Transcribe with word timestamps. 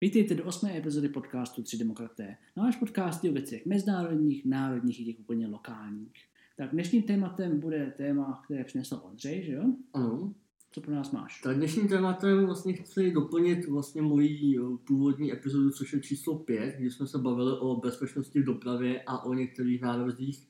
Vítejte 0.00 0.34
do 0.34 0.44
osmé 0.44 0.78
epizody 0.78 1.08
podcastu 1.08 1.62
Tři 1.62 1.78
demokraté. 1.78 2.36
Náš 2.56 2.76
podcast 2.76 3.24
je 3.24 3.30
o 3.30 3.34
věcech 3.34 3.66
mezinárodních, 3.66 4.44
národních 4.44 5.00
i 5.00 5.04
těch 5.04 5.20
úplně 5.20 5.46
lokálních. 5.46 6.12
Tak 6.56 6.70
dnešním 6.70 7.02
tématem 7.02 7.60
bude 7.60 7.94
téma, 7.96 8.42
které 8.44 8.64
přinesl 8.64 9.00
Ondřej, 9.04 9.42
že 9.42 9.52
jo? 9.52 9.64
Ano. 9.92 10.34
Co 10.72 10.80
pro 10.80 10.94
nás 10.94 11.12
máš? 11.12 11.40
Tak 11.40 11.56
dnešním 11.56 11.88
tématem 11.88 12.46
vlastně 12.46 12.72
chci 12.72 13.10
doplnit 13.10 13.68
vlastně 13.68 14.02
moji 14.02 14.58
původní 14.86 15.32
epizodu, 15.32 15.70
což 15.70 15.92
je 15.92 16.00
číslo 16.00 16.38
5, 16.38 16.76
kdy 16.78 16.90
jsme 16.90 17.06
se 17.06 17.18
bavili 17.18 17.52
o 17.58 17.76
bezpečnosti 17.76 18.40
v 18.40 18.44
dopravě 18.44 19.02
a 19.06 19.24
o 19.24 19.34
některých 19.34 19.80
návrzích, 19.80 20.48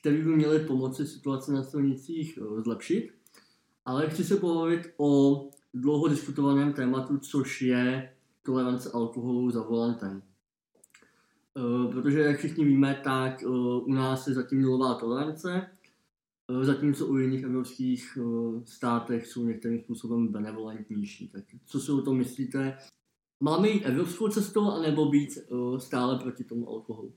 které 0.00 0.16
by 0.16 0.36
měly 0.36 0.58
pomoci 0.58 1.06
situaci 1.06 1.52
na 1.52 1.62
silnicích 1.62 2.38
zlepšit. 2.64 3.10
Ale 3.84 4.10
chci 4.10 4.24
se 4.24 4.36
pobavit 4.36 4.94
o 4.96 5.42
dlouho 5.74 6.08
diskutovaném 6.08 6.72
tématu, 6.72 7.18
což 7.18 7.62
je 7.62 8.12
tolerance 8.48 8.90
alkoholu 8.90 9.50
za 9.50 9.62
volantem. 9.62 10.22
Eh, 11.58 11.92
protože, 11.92 12.20
jak 12.20 12.38
všichni 12.38 12.64
víme, 12.64 13.00
tak 13.04 13.42
eh, 13.42 13.46
u 13.84 13.92
nás 13.92 14.26
je 14.26 14.34
zatím 14.34 14.62
nulová 14.62 14.94
tolerance, 14.94 15.70
eh, 16.48 16.64
zatímco 16.64 17.06
u 17.06 17.16
jiných 17.16 17.44
evropských 17.44 18.18
státech 18.64 19.26
jsou 19.26 19.44
některým 19.44 19.80
způsobem 19.80 20.28
benevolentnější. 20.28 21.28
Tak 21.28 21.44
co 21.66 21.80
si 21.80 21.92
o 21.92 22.02
tom 22.02 22.18
myslíte? 22.18 22.78
Máme 23.40 23.68
jít 23.68 23.84
evropskou 23.84 24.28
cestou, 24.28 24.70
anebo 24.70 25.08
být 25.08 25.38
stále 25.78 26.18
proti 26.18 26.44
tomu 26.44 26.68
alkoholu? 26.68 27.12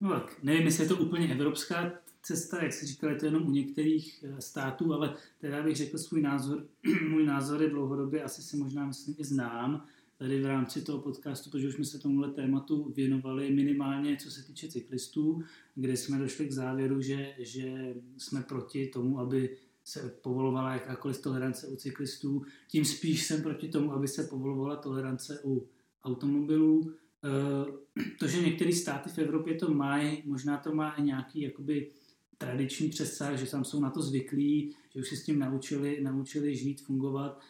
No 0.00 0.10
tak, 0.10 0.42
nevím, 0.42 0.62
jestli 0.62 0.84
je 0.84 0.88
to 0.88 0.96
úplně 0.96 1.32
evropská 1.32 1.92
cesta, 2.22 2.62
jak 2.62 2.72
se 2.72 2.86
říkal, 2.86 3.10
je 3.10 3.16
to 3.16 3.26
jenom 3.26 3.46
u 3.46 3.50
některých 3.50 4.24
států, 4.38 4.94
ale 4.94 5.14
teda 5.38 5.62
bych 5.62 5.76
řekl 5.76 5.98
svůj 5.98 6.22
názor. 6.22 6.66
Můj 7.10 7.26
názor 7.26 7.62
je 7.62 7.70
dlouhodobě, 7.70 8.22
asi 8.22 8.42
si 8.42 8.56
možná 8.56 8.86
myslím 8.86 9.14
i 9.18 9.24
znám, 9.24 9.86
tady 10.22 10.40
v 10.40 10.46
rámci 10.46 10.82
toho 10.82 10.98
podcastu, 10.98 11.50
protože 11.50 11.68
už 11.68 11.74
jsme 11.74 11.84
se 11.84 11.98
tomuhle 11.98 12.30
tématu 12.30 12.92
věnovali 12.96 13.50
minimálně 13.50 14.16
co 14.16 14.30
se 14.30 14.42
týče 14.42 14.68
cyklistů, 14.68 15.42
kde 15.74 15.96
jsme 15.96 16.18
došli 16.18 16.48
k 16.48 16.52
závěru, 16.52 17.00
že, 17.00 17.34
že 17.38 17.94
jsme 18.18 18.42
proti 18.42 18.86
tomu, 18.86 19.18
aby 19.18 19.56
se 19.84 20.18
povolovala 20.22 20.72
jakákoliv 20.72 21.22
tolerance 21.22 21.66
u 21.66 21.76
cyklistů. 21.76 22.42
Tím 22.68 22.84
spíš 22.84 23.26
jsem 23.26 23.42
proti 23.42 23.68
tomu, 23.68 23.92
aby 23.92 24.08
se 24.08 24.24
povolovala 24.24 24.76
tolerance 24.76 25.40
u 25.44 25.66
automobilů. 26.04 26.92
Eh, 27.24 27.72
to, 28.18 28.26
že 28.26 28.42
některé 28.42 28.72
státy 28.72 29.10
v 29.10 29.18
Evropě 29.18 29.54
to 29.54 29.74
mají, 29.74 30.22
možná 30.26 30.56
to 30.56 30.74
má 30.74 30.90
i 30.90 31.02
nějaký 31.02 31.40
jakoby 31.40 31.90
tradiční 32.38 32.88
přesah, 32.88 33.38
že 33.38 33.50
tam 33.50 33.64
jsou 33.64 33.80
na 33.80 33.90
to 33.90 34.02
zvyklí, 34.02 34.74
že 34.94 35.00
už 35.00 35.08
si 35.08 35.16
s 35.16 35.24
tím 35.24 35.38
naučili, 35.38 36.00
naučili 36.02 36.56
žít, 36.56 36.80
fungovat, 36.80 37.40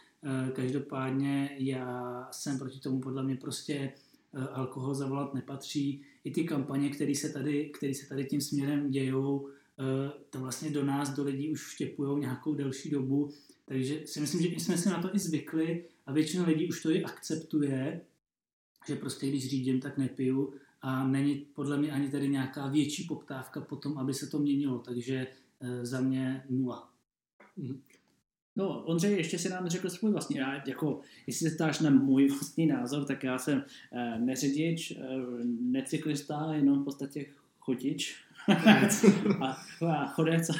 každopádně 0.53 1.57
já 1.59 2.29
jsem 2.31 2.59
proti 2.59 2.81
tomu, 2.81 3.01
podle 3.01 3.23
mě 3.23 3.37
prostě 3.37 3.93
eh, 4.35 4.49
alkohol 4.49 4.95
zavolat 4.95 5.35
nepatří. 5.35 6.03
I 6.25 6.31
ty 6.31 6.45
kampaně, 6.45 6.91
které 6.91 7.15
se 7.15 7.29
tady, 7.29 7.71
které 7.75 7.95
se 7.95 8.09
tady 8.09 8.25
tím 8.25 8.41
směrem 8.41 8.91
dějou, 8.91 9.49
eh, 9.49 10.13
to 10.31 10.41
vlastně 10.41 10.71
do 10.71 10.85
nás, 10.85 11.11
do 11.11 11.25
lidí 11.25 11.51
už 11.51 11.67
vštěpují 11.67 12.21
nějakou 12.21 12.55
delší 12.55 12.91
dobu. 12.91 13.31
Takže 13.65 14.03
si 14.05 14.21
myslím, 14.21 14.43
že 14.43 14.49
jsme 14.49 14.79
si 14.79 14.89
na 14.89 15.03
to 15.03 15.15
i 15.15 15.19
zvykli 15.19 15.85
a 16.07 16.13
většina 16.13 16.47
lidí 16.47 16.69
už 16.69 16.83
to 16.83 16.91
i 16.91 17.05
akceptuje, 17.05 18.01
že 18.89 18.97
prostě 18.97 19.29
když 19.29 19.51
řídím, 19.51 19.81
tak 19.81 19.99
nepiju 19.99 20.55
a 20.83 21.07
není 21.07 21.35
podle 21.35 21.79
mě 21.79 21.93
ani 21.93 22.11
tady 22.11 22.29
nějaká 22.29 22.67
větší 22.67 23.05
poptávka 23.05 23.61
po 23.61 23.77
tom, 23.77 23.99
aby 23.99 24.15
se 24.15 24.27
to 24.27 24.39
měnilo. 24.39 24.79
Takže 24.79 25.27
za 25.83 26.01
mě 26.01 26.45
nula. 26.51 26.91
Mhm. 27.57 27.83
No, 28.57 28.83
Ondřej, 28.85 29.17
ještě 29.17 29.39
si 29.39 29.49
nám 29.49 29.69
řekl 29.69 29.91
svůj 29.91 30.13
vlastní, 30.13 30.37
já, 30.37 30.63
jako, 30.67 31.01
jestli 31.27 31.51
se 31.51 31.57
ptáš 31.57 31.81
na 31.81 31.91
můj 31.91 32.29
vlastní 32.29 32.67
názor, 32.67 33.05
tak 33.05 33.25
já 33.25 33.39
jsem 33.39 33.65
eh, 33.93 34.19
neřidič, 34.19 34.91
eh, 34.91 35.05
necyklista, 35.61 36.55
jenom 36.55 36.83
v 36.83 36.85
podstatě 36.85 37.27
chodič 37.59 38.17
a, 39.41 39.57
a 39.87 40.07
chodec 40.07 40.51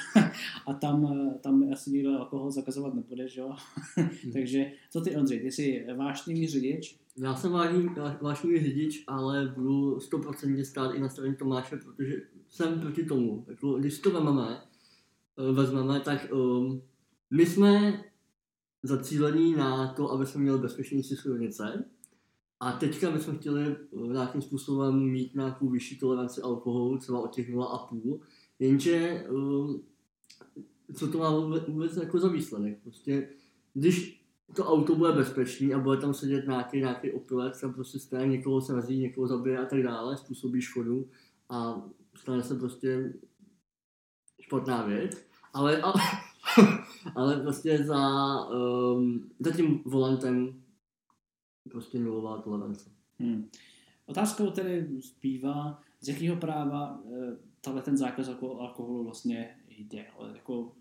a 0.67 0.75
tam, 0.75 1.07
eh, 1.07 1.39
tam 1.39 1.73
asi 1.73 1.91
nikdo 1.91 2.19
alkohol 2.19 2.51
zakazovat 2.51 2.95
nebude, 2.95 3.29
že 3.29 3.41
jo? 3.41 3.57
Hmm. 3.97 4.09
Takže 4.33 4.73
co 4.91 5.01
ty 5.01 5.17
Ondřej, 5.17 5.41
ty 5.41 5.53
jsi 5.53 5.87
vášnivý 5.97 6.49
řidič? 6.49 6.97
Já 7.17 7.35
jsem 7.35 7.53
vášnivý 8.21 8.61
řidič, 8.61 9.05
ale 9.07 9.53
budu 9.57 9.97
100% 9.97 10.65
stát 10.65 10.95
i 10.95 11.01
na 11.01 11.09
straně 11.09 11.35
Tomáše, 11.35 11.77
protože 11.77 12.23
jsem 12.49 12.81
proti 12.81 13.05
tomu. 13.05 13.45
Jako, 13.49 13.73
když 13.73 13.99
to 13.99 14.11
vezmeme, 14.11 14.61
eh, 15.39 15.53
vezmeme 15.53 16.01
tak 16.01 16.33
um, 16.33 16.83
my 17.33 17.47
jsme 17.47 18.05
zacílení 18.83 19.55
na 19.55 19.93
to, 19.93 20.11
aby 20.11 20.27
jsme 20.27 20.41
měli 20.41 20.59
bezpečnější 20.59 21.17
silnice 21.17 21.85
a 22.61 22.73
teďka 22.73 23.11
bychom 23.11 23.39
chtěli 23.39 23.77
nějakým 24.13 24.43
způsobem 24.43 25.11
mít 25.11 25.35
nějakou 25.35 25.69
vyšší 25.69 25.99
toleranci 25.99 26.43
alkoholu, 26.43 26.99
třeba 26.99 27.21
od 27.21 27.35
těch 27.35 27.55
0,5, 27.55 28.21
jenže 28.59 28.97
eh, 28.97 29.25
co 30.95 31.09
to 31.09 31.19
má 31.19 31.31
vůbec 31.69 31.97
jako 31.97 32.19
za 32.19 32.29
výsledek? 32.29 32.79
Prostě, 32.83 33.29
když 33.75 34.25
to 34.55 34.65
auto 34.65 34.95
bude 34.95 35.13
bezpečný 35.13 35.75
a 35.75 35.79
bude 35.79 36.01
tam 36.01 36.15
sedět 36.15 36.47
nějaký, 36.47 36.79
nějaký 36.79 37.13
opilec, 37.13 37.61
tam 37.61 37.75
prostě 37.75 37.99
stane, 37.99 38.27
někoho 38.27 38.61
se 38.61 38.75
razí, 38.75 38.99
někoho 38.99 39.27
zabije 39.27 39.59
a 39.59 39.67
tak 39.67 39.83
dále, 39.83 40.17
způsobí 40.17 40.61
škodu 40.61 41.09
a 41.49 41.83
stane 42.15 42.43
se 42.43 42.55
prostě 42.55 43.15
špatná 44.41 44.87
věc. 44.87 45.27
Ale, 45.53 45.83
ale 45.83 45.95
ale 47.15 47.41
prostě 47.41 47.85
za, 47.85 48.01
um, 48.49 49.31
za 49.41 49.53
tím 49.53 49.83
volantem 49.85 50.63
prostě 51.71 51.99
nulová 51.99 52.39
tolerance. 52.39 52.91
Hmm. 53.19 53.49
Otázkou 54.07 54.51
tedy 54.51 54.89
zbývá, 55.01 55.83
z 56.01 56.09
jakého 56.09 56.37
práva 56.37 57.01
uh, 57.05 57.15
tahle 57.61 57.83
ten 57.83 57.97
zákaz 57.97 58.29
alkoholu 58.59 59.05
vlastně 59.05 59.57
jde. 59.69 60.07
Jako, 60.35 60.73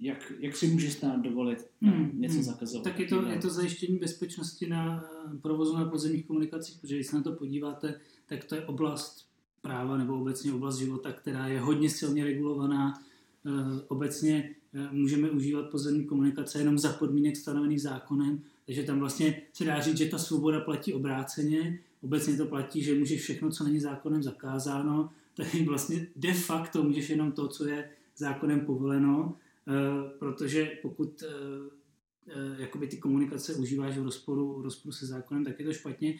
jak, 0.00 0.32
jak 0.38 0.56
si 0.56 0.66
může 0.66 0.90
stát 0.90 1.20
dovolit 1.20 1.70
hmm. 1.80 2.10
něco 2.14 2.34
hmm. 2.34 2.42
zakazovat? 2.42 2.84
Tak 2.84 2.98
je 2.98 3.06
to, 3.06 3.22
je 3.22 3.38
to 3.38 3.50
zajištění 3.50 3.98
bezpečnosti 3.98 4.68
na 4.68 5.04
eh, 5.04 5.38
provozu 5.38 5.76
na 5.76 5.84
pozemních 5.84 6.26
komunikacích, 6.26 6.78
protože 6.80 6.94
když 6.94 7.06
se 7.06 7.16
na 7.16 7.22
to 7.22 7.32
podíváte, 7.32 8.00
tak 8.26 8.44
to 8.44 8.54
je 8.54 8.66
oblast 8.66 9.26
práva 9.60 9.96
nebo 9.96 10.20
obecně 10.20 10.52
oblast 10.52 10.78
života, 10.78 11.12
která 11.12 11.46
je 11.46 11.60
hodně 11.60 11.90
silně 11.90 12.24
regulovaná. 12.24 13.02
Uh, 13.44 13.80
obecně 13.88 14.54
Eh, 14.54 14.61
můžeme 14.90 15.30
užívat 15.30 15.70
pozemní 15.70 16.04
komunikace 16.04 16.58
jenom 16.58 16.78
za 16.78 16.92
podmínek 16.92 17.36
stanovených 17.36 17.82
zákonem, 17.82 18.42
takže 18.66 18.82
tam 18.82 18.98
vlastně 18.98 19.42
se 19.52 19.64
dá 19.64 19.80
říct, 19.80 19.98
že 19.98 20.06
ta 20.06 20.18
svoboda 20.18 20.60
platí 20.60 20.94
obráceně, 20.94 21.78
obecně 22.02 22.36
to 22.36 22.46
platí, 22.46 22.82
že 22.82 22.94
můžeš 22.94 23.22
všechno, 23.22 23.50
co 23.50 23.64
není 23.64 23.80
zákonem 23.80 24.22
zakázáno, 24.22 25.10
tak 25.36 25.54
vlastně 25.66 26.06
de 26.16 26.34
facto 26.34 26.82
můžeš 26.82 27.10
jenom 27.10 27.32
to, 27.32 27.48
co 27.48 27.68
je 27.68 27.90
zákonem 28.16 28.60
povoleno, 28.60 29.36
eh, 29.68 29.72
protože 30.18 30.72
pokud 30.82 31.22
eh, 31.22 32.56
jakoby 32.58 32.86
ty 32.86 32.96
komunikace 32.96 33.54
užíváš 33.54 33.98
v 33.98 34.02
rozporu, 34.02 34.60
v 34.60 34.62
rozporu 34.62 34.92
se 34.92 35.06
zákonem, 35.06 35.44
tak 35.44 35.60
je 35.60 35.66
to 35.66 35.72
špatně. 35.72 36.14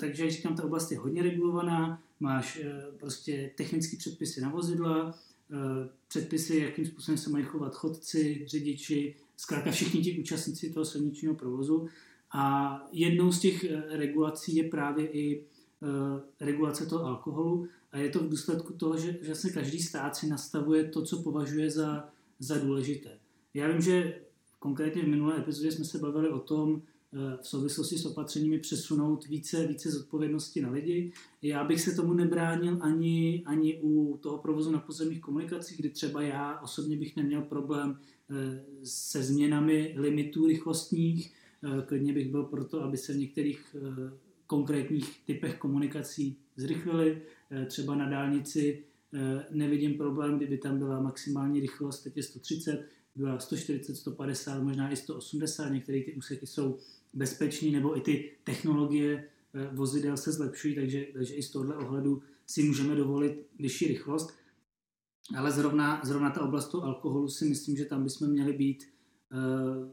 Takže, 0.00 0.22
jak 0.22 0.32
říkám, 0.32 0.54
ta 0.56 0.64
oblast 0.64 0.92
je 0.92 0.98
hodně 0.98 1.22
regulovaná, 1.22 2.02
máš 2.20 2.60
prostě 2.98 3.50
technické 3.56 3.96
předpisy 3.96 4.40
na 4.40 4.48
vozidla, 4.48 5.14
Eh, 5.14 5.31
předpisy, 6.08 6.56
jakým 6.56 6.86
způsobem 6.86 7.18
se 7.18 7.30
mají 7.30 7.44
chovat 7.44 7.74
chodci, 7.74 8.44
řidiči, 8.46 9.16
zkrátka 9.36 9.70
všichni 9.70 10.00
ti 10.02 10.18
účastníci 10.20 10.70
toho 10.70 10.84
silničního 10.84 11.34
provozu. 11.34 11.88
A 12.32 12.76
jednou 12.92 13.32
z 13.32 13.40
těch 13.40 13.64
eh, 13.64 13.82
regulací 13.90 14.56
je 14.56 14.64
právě 14.64 15.06
i 15.06 15.44
eh, 15.82 16.44
regulace 16.44 16.86
toho 16.86 17.04
alkoholu 17.04 17.68
a 17.92 17.98
je 17.98 18.10
to 18.10 18.18
v 18.18 18.28
důsledku 18.28 18.72
toho, 18.72 18.98
že, 18.98 19.18
se 19.32 19.50
každý 19.50 19.78
stát 19.82 20.16
si 20.16 20.26
nastavuje 20.26 20.84
to, 20.84 21.02
co 21.02 21.22
považuje 21.22 21.70
za, 21.70 22.08
za 22.38 22.58
důležité. 22.58 23.18
Já 23.54 23.68
vím, 23.68 23.80
že 23.80 24.20
konkrétně 24.58 25.02
v 25.02 25.08
minulé 25.08 25.38
epizodě 25.38 25.72
jsme 25.72 25.84
se 25.84 25.98
bavili 25.98 26.28
o 26.28 26.38
tom, 26.38 26.82
v 27.12 27.48
souvislosti 27.48 27.98
s 27.98 28.06
opatřeními 28.06 28.58
přesunout 28.58 29.26
více, 29.26 29.66
více 29.66 29.90
zodpovědnosti 29.90 30.60
na 30.60 30.70
lidi. 30.70 31.12
Já 31.42 31.64
bych 31.64 31.80
se 31.80 31.94
tomu 31.94 32.12
nebránil 32.12 32.78
ani, 32.80 33.42
ani 33.46 33.80
u 33.82 34.18
toho 34.22 34.38
provozu 34.38 34.70
na 34.70 34.78
pozemních 34.78 35.20
komunikacích, 35.20 35.78
kdy 35.78 35.90
třeba 35.90 36.22
já 36.22 36.60
osobně 36.60 36.96
bych 36.96 37.16
neměl 37.16 37.42
problém 37.42 37.98
eh, 38.30 38.64
se 38.84 39.22
změnami 39.22 39.94
limitů 39.96 40.46
rychlostních. 40.46 41.34
Eh, 41.64 41.82
klidně 41.86 42.12
bych 42.12 42.30
byl 42.30 42.42
proto, 42.42 42.82
aby 42.82 42.96
se 42.96 43.12
v 43.12 43.16
některých 43.16 43.76
eh, 43.76 44.12
konkrétních 44.46 45.24
typech 45.26 45.58
komunikací 45.58 46.36
zrychlili. 46.56 47.22
Třeba 47.66 47.94
na 47.94 48.08
dálnici 48.08 48.84
nevidím 49.50 49.94
problém, 49.94 50.36
kdyby 50.36 50.58
tam 50.58 50.78
byla 50.78 51.00
maximální 51.00 51.60
rychlost, 51.60 52.02
teď 52.02 52.16
je 52.16 52.22
130, 52.22 52.86
byla 53.16 53.38
140, 53.38 53.96
150, 53.96 54.62
možná 54.62 54.92
i 54.92 54.96
180, 54.96 55.68
některé 55.68 56.00
ty 56.00 56.14
úseky 56.14 56.46
jsou 56.46 56.78
bezpečný, 57.14 57.70
nebo 57.70 57.96
i 57.96 58.00
ty 58.00 58.30
technologie 58.44 59.28
eh, 59.54 59.70
vozidel 59.72 60.16
se 60.16 60.32
zlepšují, 60.32 60.74
takže, 60.74 61.06
takže 61.12 61.34
i 61.34 61.42
z 61.42 61.50
tohohle 61.50 61.76
ohledu 61.76 62.22
si 62.46 62.62
můžeme 62.62 62.94
dovolit 62.94 63.46
vyšší 63.58 63.88
rychlost. 63.88 64.34
Ale 65.36 65.50
zrovna, 65.50 66.00
zrovna 66.04 66.30
ta 66.30 66.42
oblast 66.42 66.68
toho 66.68 66.84
alkoholu 66.84 67.28
si 67.28 67.44
myslím, 67.44 67.76
že 67.76 67.84
tam 67.84 68.04
bychom 68.04 68.28
měli 68.28 68.52
být 68.52 68.84
uh, 69.32 69.88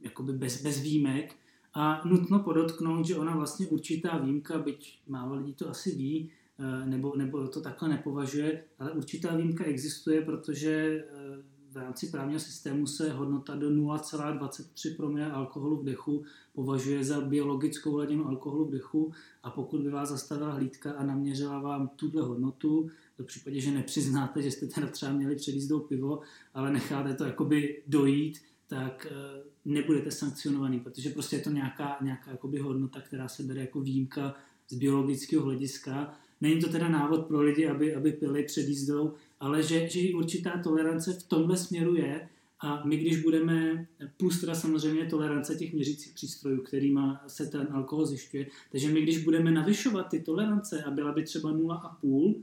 jakoby 0.00 0.32
bez, 0.32 0.62
bez 0.62 0.80
výjimek 0.80 1.36
A 1.74 2.02
nutno 2.04 2.38
podotknout, 2.38 3.06
že 3.06 3.16
ona 3.16 3.36
vlastně 3.36 3.66
určitá 3.66 4.18
výjimka, 4.18 4.58
byť 4.58 5.00
málo 5.08 5.34
lidí 5.34 5.54
to 5.54 5.70
asi 5.70 5.90
ví, 5.90 6.30
eh, 6.58 6.86
nebo, 6.86 7.16
nebo 7.16 7.48
to 7.48 7.60
takhle 7.60 7.88
nepovažuje, 7.88 8.64
ale 8.78 8.92
určitá 8.92 9.36
výjimka 9.36 9.64
existuje, 9.64 10.22
protože 10.22 11.04
v 11.74 11.76
rámci 11.76 12.06
právního 12.06 12.40
systému 12.40 12.86
se 12.86 13.12
hodnota 13.12 13.54
do 13.54 13.70
0,23 13.70 14.96
promile 14.96 15.30
alkoholu 15.30 15.76
v 15.76 15.84
dechu 15.84 16.24
považuje 16.52 17.04
za 17.04 17.20
biologickou 17.20 17.92
hladinu 17.92 18.26
alkoholu 18.26 18.64
v 18.64 18.70
dechu 18.70 19.12
a 19.42 19.50
pokud 19.50 19.80
by 19.80 19.90
vás 19.90 20.08
zastavila 20.08 20.52
hlídka 20.52 20.92
a 20.92 21.04
naměřila 21.04 21.58
vám 21.60 21.88
tuhle 21.96 22.22
hodnotu, 22.22 22.90
v 23.18 23.24
případě, 23.24 23.60
že 23.60 23.70
nepřiznáte, 23.70 24.42
že 24.42 24.50
jste 24.50 24.66
teda 24.66 24.86
třeba 24.86 25.12
měli 25.12 25.36
před 25.36 25.50
jízdou 25.52 25.80
pivo, 25.80 26.20
ale 26.54 26.72
necháte 26.72 27.14
to 27.14 27.24
jakoby 27.24 27.82
dojít, 27.86 28.38
tak 28.66 29.06
eh, 29.10 29.42
nebudete 29.64 30.10
sankcionovaný, 30.10 30.80
protože 30.80 31.10
prostě 31.10 31.36
je 31.36 31.42
to 31.42 31.50
nějaká, 31.50 31.96
nějaká 32.02 32.30
jakoby 32.30 32.58
hodnota, 32.58 33.00
která 33.00 33.28
se 33.28 33.42
bere 33.42 33.60
jako 33.60 33.80
výjimka 33.80 34.34
z 34.68 34.74
biologického 34.74 35.44
hlediska. 35.44 36.14
Není 36.40 36.60
to 36.60 36.68
teda 36.68 36.88
návod 36.88 37.26
pro 37.26 37.40
lidi, 37.40 37.68
aby, 37.68 37.94
aby 37.94 38.12
pili 38.12 38.42
před 38.42 38.68
jízdou, 38.68 39.14
ale 39.44 39.62
že, 39.62 39.88
že 39.88 40.14
určitá 40.14 40.58
tolerance 40.62 41.12
v 41.12 41.22
tomhle 41.22 41.56
směru 41.56 41.96
je. 41.96 42.28
A 42.60 42.84
my, 42.84 42.96
když 42.96 43.22
budeme, 43.22 43.86
plus 44.16 44.40
teda 44.40 44.54
samozřejmě 44.54 45.04
tolerance 45.04 45.54
těch 45.54 45.72
měřících 45.72 46.14
přístrojů, 46.14 46.62
kterýma 46.62 47.24
se 47.26 47.46
ten 47.46 47.68
alkohol 47.70 48.06
zjišťuje, 48.06 48.46
takže 48.72 48.88
my, 48.88 49.02
když 49.02 49.24
budeme 49.24 49.50
navyšovat 49.50 50.08
ty 50.08 50.20
tolerance 50.20 50.82
a 50.82 50.90
byla 50.90 51.12
by 51.12 51.22
třeba 51.22 51.52
0,5, 51.52 52.42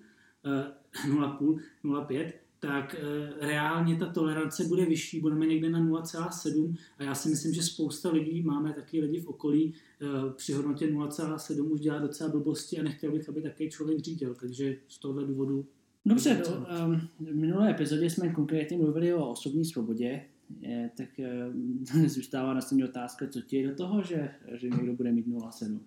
0,5, 1.08 1.60
0,5, 1.84 2.32
tak 2.60 2.96
eh, 3.00 3.48
reálně 3.48 3.96
ta 3.96 4.06
tolerance 4.06 4.64
bude 4.64 4.86
vyšší, 4.86 5.20
budeme 5.20 5.46
někde 5.46 5.70
na 5.70 5.80
0,7 5.80 6.76
a 6.98 7.04
já 7.04 7.16
si 7.16 7.30
myslím, 7.30 7.54
že 7.54 7.64
spousta 7.64 8.12
lidí, 8.12 8.42
máme 8.42 8.74
taky 8.74 9.02
lidi 9.02 9.20
v 9.20 9.28
okolí, 9.28 9.74
eh, 10.02 10.34
při 10.36 10.54
hodnotě 10.54 10.88
0,7 10.88 11.72
už 11.72 11.80
dělá 11.80 12.00
docela 12.00 12.30
blbosti 12.30 12.80
a 12.80 12.84
nechtěl 12.84 13.12
bych, 13.12 13.30
aby 13.30 13.42
takový 13.42 13.70
člověk 13.70 14.00
řídil, 14.00 14.36
takže 14.36 14.78
z 14.88 15.00
tohohle 15.00 15.26
důvodu 15.26 15.66
Dobře, 16.06 16.42
do, 16.46 16.68
um, 16.86 17.02
v 17.20 17.36
minulé 17.36 17.72
epizodě 17.72 18.10
jsme 18.10 18.30
konkrétně 18.30 18.78
mluvili 18.78 19.14
o 19.14 19.30
osobní 19.30 19.66
svobodě, 19.66 20.22
je, 20.62 20.90
tak 20.98 21.10
um, 21.54 21.86
zůstává 22.10 22.54
na 22.54 22.62
otázka, 22.90 23.28
co 23.28 23.42
ti 23.42 23.58
je 23.58 23.68
do 23.68 23.76
toho, 23.76 24.04
že, 24.04 24.30
že 24.56 24.70
někdo 24.70 24.94
bude 24.94 25.12
mít 25.12 25.28
0,7. 25.28 25.80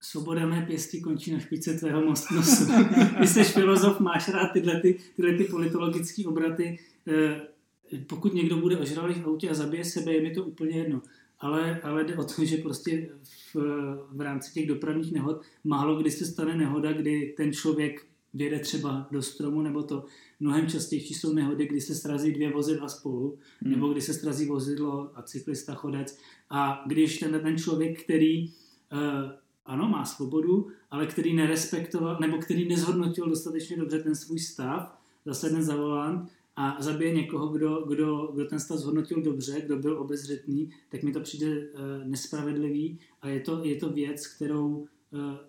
Svoboda 0.00 0.46
mé 0.46 0.62
pěstí 0.66 1.00
končí 1.00 1.32
na 1.32 1.38
špice 1.38 1.74
tvého 1.74 2.04
nosu. 2.04 2.34
Ty 3.20 3.26
jsi 3.26 3.44
filozof, 3.44 4.00
máš 4.00 4.28
rád 4.28 4.52
tyhle, 4.52 4.80
ty, 4.80 4.98
tyhle 5.16 5.36
ty 5.36 5.44
politologické 5.44 6.22
obraty. 6.26 6.78
Eh, 7.08 7.40
pokud 8.06 8.34
někdo 8.34 8.56
bude 8.56 8.78
ožralý 8.78 9.14
v 9.14 9.26
autě 9.26 9.50
a 9.50 9.54
zabije 9.54 9.84
sebe, 9.84 10.12
je 10.12 10.22
mi 10.22 10.30
to 10.30 10.44
úplně 10.44 10.78
jedno. 10.78 11.02
Ale, 11.40 11.80
ale 11.80 12.04
jde 12.04 12.16
o 12.16 12.24
to, 12.24 12.44
že 12.44 12.56
prostě 12.56 13.08
v, 13.22 13.56
v 14.12 14.20
rámci 14.20 14.52
těch 14.52 14.66
dopravních 14.66 15.12
nehod 15.12 15.42
málo 15.64 16.00
kdy 16.00 16.10
se 16.10 16.26
stane 16.26 16.56
nehoda, 16.56 16.92
kdy 16.92 17.34
ten 17.36 17.52
člověk 17.52 18.06
věde 18.34 18.58
třeba 18.58 19.08
do 19.10 19.22
stromu, 19.22 19.62
nebo 19.62 19.82
to 19.82 20.04
mnohem 20.40 20.66
častější 20.66 21.14
jsou 21.14 21.32
nehody, 21.32 21.66
kdy 21.66 21.80
se 21.80 21.94
srazí 21.94 22.32
dvě 22.32 22.52
vozidla 22.52 22.88
spolu, 22.88 23.38
hmm. 23.60 23.72
nebo 23.72 23.88
kdy 23.88 24.00
se 24.00 24.14
srazí 24.14 24.46
vozidlo 24.46 25.10
a 25.14 25.22
cyklista 25.22 25.74
chodec. 25.74 26.18
A 26.50 26.84
když 26.86 27.18
ten, 27.18 27.40
ten 27.42 27.58
člověk, 27.58 28.04
který 28.04 28.48
uh, 28.48 28.50
ano, 29.66 29.88
má 29.88 30.04
svobodu, 30.04 30.68
ale 30.90 31.06
který 31.06 31.34
nerespektoval, 31.34 32.18
nebo 32.20 32.38
který 32.38 32.68
nezhodnotil 32.68 33.28
dostatečně 33.28 33.76
dobře 33.76 33.98
ten 33.98 34.14
svůj 34.14 34.38
stav, 34.38 34.98
zasedne 35.24 35.62
za 35.62 35.76
volant 35.76 36.30
a 36.56 36.76
zabije 36.80 37.14
někoho, 37.14 37.48
kdo, 37.48 37.84
kdo, 37.88 38.30
kdo 38.34 38.44
ten 38.44 38.60
stav 38.60 38.78
zhodnotil 38.78 39.22
dobře, 39.22 39.60
kdo 39.60 39.76
byl 39.76 39.98
obezřetný, 39.98 40.70
tak 40.88 41.02
mi 41.02 41.12
to 41.12 41.20
přijde 41.20 41.46
uh, 41.46 41.60
nespravedlivý 42.04 42.98
a 43.22 43.28
je 43.28 43.40
to, 43.40 43.64
je 43.64 43.76
to 43.76 43.88
věc, 43.90 44.26
kterou 44.26 44.86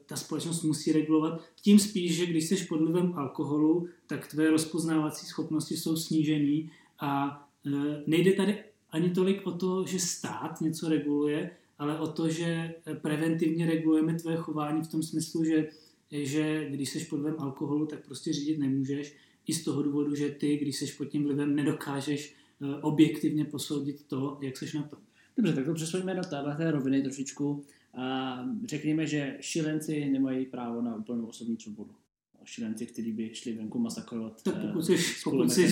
ta 0.05 0.15
společnost 0.15 0.63
musí 0.63 0.91
regulovat. 0.91 1.41
Tím 1.61 1.79
spíš, 1.79 2.15
že 2.15 2.25
když 2.25 2.47
jsi 2.47 2.65
pod 2.65 2.81
vlivem 2.81 3.13
alkoholu, 3.15 3.87
tak 4.07 4.27
tvé 4.27 4.49
rozpoznávací 4.49 5.25
schopnosti 5.25 5.77
jsou 5.77 5.95
snížené 5.95 6.69
a 6.99 7.41
uh, 7.65 7.73
nejde 8.07 8.31
tady 8.31 8.63
ani 8.91 9.09
tolik 9.09 9.47
o 9.47 9.51
to, 9.51 9.85
že 9.85 9.99
stát 9.99 10.61
něco 10.61 10.89
reguluje, 10.89 11.51
ale 11.79 11.99
o 11.99 12.07
to, 12.07 12.29
že 12.29 12.75
preventivně 13.01 13.65
regulujeme 13.65 14.13
tvoje 14.13 14.37
chování 14.37 14.83
v 14.83 14.87
tom 14.87 15.03
smyslu, 15.03 15.43
že, 15.43 15.67
že 16.11 16.69
když 16.69 16.89
jsi 16.89 17.05
pod 17.05 17.15
vlivem 17.19 17.39
alkoholu, 17.39 17.85
tak 17.85 18.05
prostě 18.05 18.33
řídit 18.33 18.59
nemůžeš. 18.59 19.15
I 19.47 19.53
z 19.53 19.63
toho 19.63 19.83
důvodu, 19.83 20.15
že 20.15 20.29
ty, 20.29 20.57
když 20.57 20.75
jsi 20.75 20.87
pod 20.97 21.05
tím 21.05 21.23
vlivem, 21.23 21.55
nedokážeš 21.55 22.35
eh, 22.61 22.81
objektivně 22.81 23.45
posoudit 23.45 24.03
to, 24.07 24.37
jak 24.41 24.57
jsi 24.57 24.77
na 24.77 24.83
to. 24.83 24.97
Dobře, 25.37 25.53
tak 25.53 25.65
to 25.65 25.73
přesuneme 25.73 26.15
do 26.15 26.21
téhle 26.21 26.71
roviny 26.71 27.01
trošičku. 27.01 27.63
A 27.95 28.39
řekněme, 28.65 29.07
že 29.07 29.37
šílenci 29.41 30.09
nemají 30.09 30.45
právo 30.45 30.81
na 30.81 30.95
úplnou 30.95 31.25
osobní 31.25 31.57
svobodu. 31.59 31.91
Šílenci, 32.43 32.85
kteří 32.85 33.11
by 33.11 33.35
šli 33.35 33.53
venku 33.53 33.79
masakrovat. 33.79 34.43
Tak 34.43 34.55
pokud 34.61 34.85
jsi, 34.85 34.95
pokud 35.23 35.51
jsi 35.51 35.67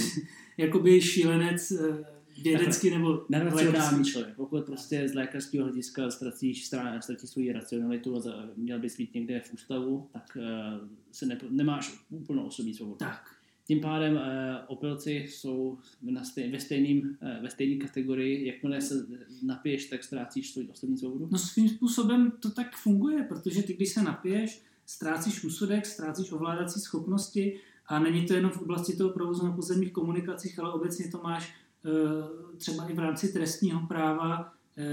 jakoby 0.57 1.01
šílenec 1.01 1.71
eh, 1.71 2.05
vědecky 2.41 2.89
nebo 2.91 3.25
neracionální 3.29 4.05
člověk. 4.05 4.35
Pokud 4.35 4.65
prostě 4.65 5.09
z 5.09 5.13
lékařského 5.13 5.63
hlediska 5.65 6.11
ztratíš, 6.11 6.65
ztratíš 6.99 7.29
svou 7.29 7.51
racionalitu 7.53 8.17
a 8.17 8.49
měl 8.55 8.79
bys 8.79 8.97
být 8.97 9.13
někde 9.13 9.39
v 9.39 9.53
ústavu, 9.53 10.09
tak 10.13 10.37
uh, 10.37 10.87
se 11.11 11.25
ne, 11.25 11.37
nemáš 11.49 12.05
úplnou 12.09 12.43
osobní 12.45 12.73
svobodu. 12.73 12.97
Tak. 12.97 13.32
Tím 13.68 13.81
pádem 13.81 14.13
uh, 14.13 14.21
opilci 14.68 15.12
jsou 15.12 15.77
na 16.01 16.24
stej, 16.24 16.51
ve, 16.51 16.60
stejným, 16.60 17.18
uh, 17.21 17.44
ve 17.44 17.50
stejné 17.50 17.86
kategorii. 17.86 18.48
Jakmile 18.48 18.81
se 18.81 19.07
napiješ, 19.44 19.86
tak 19.86 20.04
ztrácíš 20.04 20.54
svou 20.54 20.63
osobní 20.71 20.98
svobodu? 20.98 21.27
No 21.31 21.38
svým 21.38 21.69
způsobem 21.69 22.31
to 22.39 22.51
tak 22.51 22.75
funguje, 22.75 23.24
protože 23.24 23.63
ty, 23.63 23.74
když 23.74 23.89
se 23.89 24.04
napiješ, 24.04 24.62
ztrácíš 24.86 25.44
úsudek, 25.44 25.86
ztrácíš 25.86 26.31
ovládací 26.31 26.80
schopnosti 26.80 27.60
a 27.88 28.00
není 28.00 28.25
to 28.25 28.33
jenom 28.33 28.51
v 28.51 28.62
oblasti 28.62 28.95
toho 28.95 29.10
provozu 29.10 29.45
na 29.45 29.51
pozemních 29.51 29.92
komunikacích, 29.92 30.60
ale 30.60 30.74
obecně 30.74 31.12
to 31.12 31.21
máš 31.24 31.54
Eh, 31.86 32.57
třeba 32.57 32.86
i 32.86 32.94
v 32.94 33.00
rámci 33.00 33.33
trestního 33.33 33.88
práva, 33.88 34.54
eh, 34.77 34.83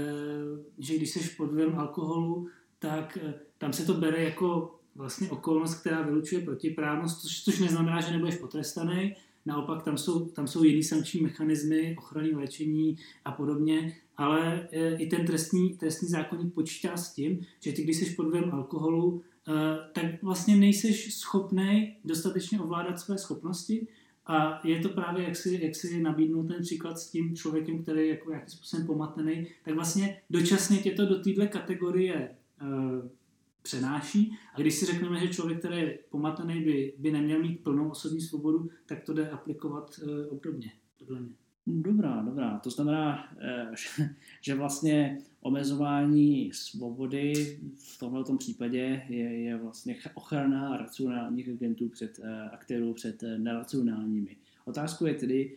že 0.77 0.95
když 0.95 1.09
jsi 1.09 1.35
pod 1.37 1.51
vlivem 1.51 1.79
alkoholu, 1.79 2.47
tak 2.79 3.17
eh, 3.21 3.33
tam 3.57 3.73
se 3.73 3.85
to 3.85 3.93
bere 3.93 4.23
jako 4.23 4.79
vlastně 4.95 5.29
okolnost, 5.29 5.75
která 5.75 6.01
vylučuje 6.01 6.41
protiprávnost, 6.41 7.21
což, 7.21 7.43
což 7.43 7.59
neznamená, 7.59 8.01
že 8.01 8.11
nebudeš 8.11 8.35
potrestaný, 8.35 9.15
naopak 9.45 9.83
tam 9.83 9.97
jsou, 9.97 10.25
tam 10.25 10.47
jsou 10.47 10.63
jiný 10.63 10.83
sankční 10.83 11.21
mechanismy, 11.21 11.95
ochrany 11.97 12.35
léčení 12.35 12.97
a 13.25 13.31
podobně, 13.31 13.97
ale 14.17 14.67
i 14.97 15.05
ten 15.05 15.25
trestní, 15.25 15.69
trestní 15.77 16.07
zákonník 16.07 16.53
počítá 16.53 16.97
s 16.97 17.13
tím, 17.13 17.39
že 17.59 17.71
ty, 17.71 17.83
když 17.83 17.97
jsi 17.97 18.15
pod 18.15 18.27
vlivem 18.27 18.51
alkoholu, 18.51 19.21
tak 19.93 20.23
vlastně 20.23 20.55
nejseš 20.55 21.15
schopný 21.15 21.95
dostatečně 22.05 22.59
ovládat 22.59 22.99
své 22.99 23.17
schopnosti, 23.17 23.87
a 24.27 24.67
je 24.67 24.79
to 24.79 24.89
právě, 24.89 25.23
jak 25.23 25.35
si, 25.35 25.59
jak 25.63 25.75
si 25.75 26.01
nabídnul 26.01 26.47
ten 26.47 26.61
příklad 26.61 26.99
s 26.99 27.09
tím 27.09 27.35
člověkem, 27.35 27.83
který 27.83 27.99
je 27.99 28.07
jako 28.07 28.29
nějakým 28.29 28.49
způsobem 28.49 28.87
pomatený, 28.87 29.47
tak 29.65 29.75
vlastně 29.75 30.21
dočasně 30.29 30.77
tě 30.77 30.91
to 30.91 31.05
do 31.05 31.19
téhle 31.19 31.47
kategorie 31.47 32.15
e, 32.15 32.29
přenáší. 33.61 34.37
A 34.53 34.61
když 34.61 34.75
si 34.75 34.85
řekneme, 34.85 35.19
že 35.19 35.27
člověk, 35.27 35.59
který 35.59 35.77
je 35.77 35.99
pomatený, 36.09 36.61
by, 36.61 36.93
by 36.97 37.11
neměl 37.11 37.39
mít 37.39 37.63
plnou 37.63 37.89
osobní 37.89 38.21
svobodu, 38.21 38.69
tak 38.85 39.03
to 39.03 39.13
jde 39.13 39.29
aplikovat 39.29 39.99
e, 40.03 40.27
obdobně, 40.27 40.71
podle 40.97 41.19
mě. 41.19 41.35
Dobrá, 41.67 42.21
dobrá. 42.21 42.59
To 42.59 42.69
znamená, 42.69 43.33
eh, 43.41 43.71
že 44.41 44.55
vlastně 44.55 45.17
omezování 45.41 46.51
svobody 46.53 47.59
v 47.77 47.99
tomto 47.99 48.37
případě 48.37 49.05
je, 49.09 49.39
je 49.39 49.57
vlastně 49.57 49.97
ochrana 50.13 50.77
racionálních 50.77 51.49
agentů 51.49 51.89
před 51.89 52.19
eh, 52.23 52.49
aktérů 52.49 52.93
před 52.93 53.23
neracionálními. 53.37 54.37
Otázkou 54.65 55.05
je 55.05 55.13
tedy, 55.13 55.55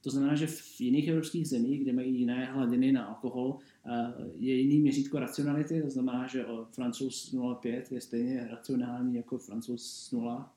to 0.00 0.10
znamená, 0.10 0.34
že 0.34 0.46
v 0.46 0.80
jiných 0.80 1.08
evropských 1.08 1.48
zemích, 1.48 1.82
kde 1.82 1.92
mají 1.92 2.18
jiné 2.18 2.44
hladiny 2.44 2.92
na 2.92 3.04
alkohol, 3.04 3.58
je 4.36 4.54
jiný 4.54 4.80
měřítko 4.80 5.18
racionality, 5.18 5.82
to 5.82 5.90
znamená, 5.90 6.26
že 6.26 6.44
francouz 6.72 7.34
0,5 7.34 7.82
je 7.90 8.00
stejně 8.00 8.48
racionální 8.50 9.16
jako 9.16 9.38
francouz 9.38 10.12
0. 10.12 10.52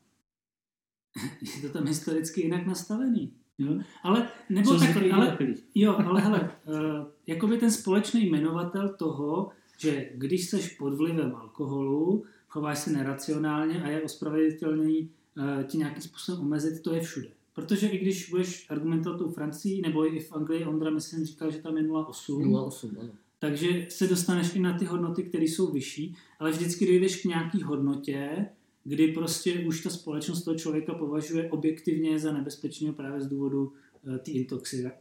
Je 1.42 1.62
to 1.62 1.74
tam 1.74 1.88
historicky 1.88 2.42
jinak 2.42 2.66
nastavený. 2.66 3.34
Jo? 3.58 3.80
Ale, 4.04 4.28
nebo 4.50 4.80
tak, 4.80 4.98
ale, 5.14 5.38
jo, 5.76 5.96
ale 5.98 6.22
hele, 6.22 6.52
uh, 6.66 7.08
jakoby 7.28 7.58
ten 7.58 7.72
společný 7.72 8.26
jmenovatel 8.26 8.90
toho, 8.90 9.52
že 9.78 10.10
když 10.16 10.50
jsi 10.50 10.76
pod 10.78 10.94
vlivem 10.94 11.36
alkoholu, 11.36 12.26
chováš 12.48 12.80
se 12.80 12.92
neracionálně 12.92 13.84
a 13.84 13.88
je 13.88 14.02
ospravedlitelný 14.02 15.10
uh, 15.38 15.64
ti 15.64 15.78
nějakým 15.78 16.02
způsobem 16.02 16.42
omezit, 16.42 16.82
to 16.82 16.94
je 16.94 17.02
všude. 17.02 17.30
Protože 17.53 17.88
i 17.88 17.98
když 17.98 18.29
budeš 18.29 18.65
argumentovat 18.70 19.18
tou 19.18 19.29
Francii, 19.29 19.82
nebo 19.82 20.15
i 20.15 20.20
v 20.20 20.34
Anglii, 20.34 20.65
Ondra 20.65 20.89
myslím 20.89 21.25
říkal, 21.25 21.51
že 21.51 21.58
tam 21.58 21.77
je 21.77 21.84
0,8. 21.84 22.41
0,8, 22.41 23.00
ano. 23.00 23.12
Takže 23.39 23.86
se 23.89 24.08
dostaneš 24.08 24.56
i 24.56 24.60
na 24.60 24.77
ty 24.77 24.86
hodnoty, 24.86 25.24
které 25.24 25.44
jsou 25.44 25.72
vyšší, 25.72 26.15
ale 26.39 26.51
vždycky 26.51 26.88
dojdeš 26.88 27.22
k 27.22 27.25
nějaký 27.25 27.63
hodnotě, 27.63 28.46
kdy 28.84 29.08
prostě 29.08 29.63
už 29.68 29.84
ta 29.84 29.89
společnost 29.89 30.44
toho 30.44 30.58
člověka 30.58 30.94
považuje 30.94 31.50
objektivně 31.51 32.20
za 32.20 32.34
nebezpečného 32.34 32.94
právě 32.94 33.22
z 33.22 33.27
důvodu 33.27 33.74
eh, 34.15 34.18
té 34.18 34.32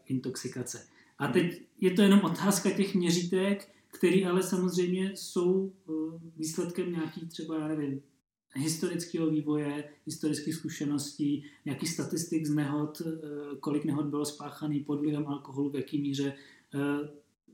intoxikace. 0.07 0.87
A 1.19 1.27
teď 1.27 1.63
je 1.81 1.91
to 1.91 2.03
jenom 2.03 2.21
otázka 2.21 2.71
těch 2.71 2.95
měřítek, 2.95 3.69
který 3.99 4.25
ale 4.25 4.43
samozřejmě 4.43 5.13
jsou 5.15 5.73
eh, 5.89 5.93
výsledkem 6.37 6.93
nějaký 6.93 7.27
třeba, 7.27 7.59
já 7.59 7.69
nevím, 7.69 8.01
historického 8.55 9.31
vývoje, 9.31 9.85
historických 10.07 10.55
zkušeností, 10.55 11.45
nějaký 11.65 11.87
statistik 11.87 12.47
z 12.47 12.55
nehod, 12.55 13.03
eh, 13.07 13.11
kolik 13.61 13.85
nehod 13.85 14.07
bylo 14.07 14.25
spáchaný 14.25 14.81
pod 14.81 15.01
vlivem 15.01 15.27
alkoholu, 15.27 15.71
v 15.71 15.77
jaký 15.77 16.03
míře 16.03 16.35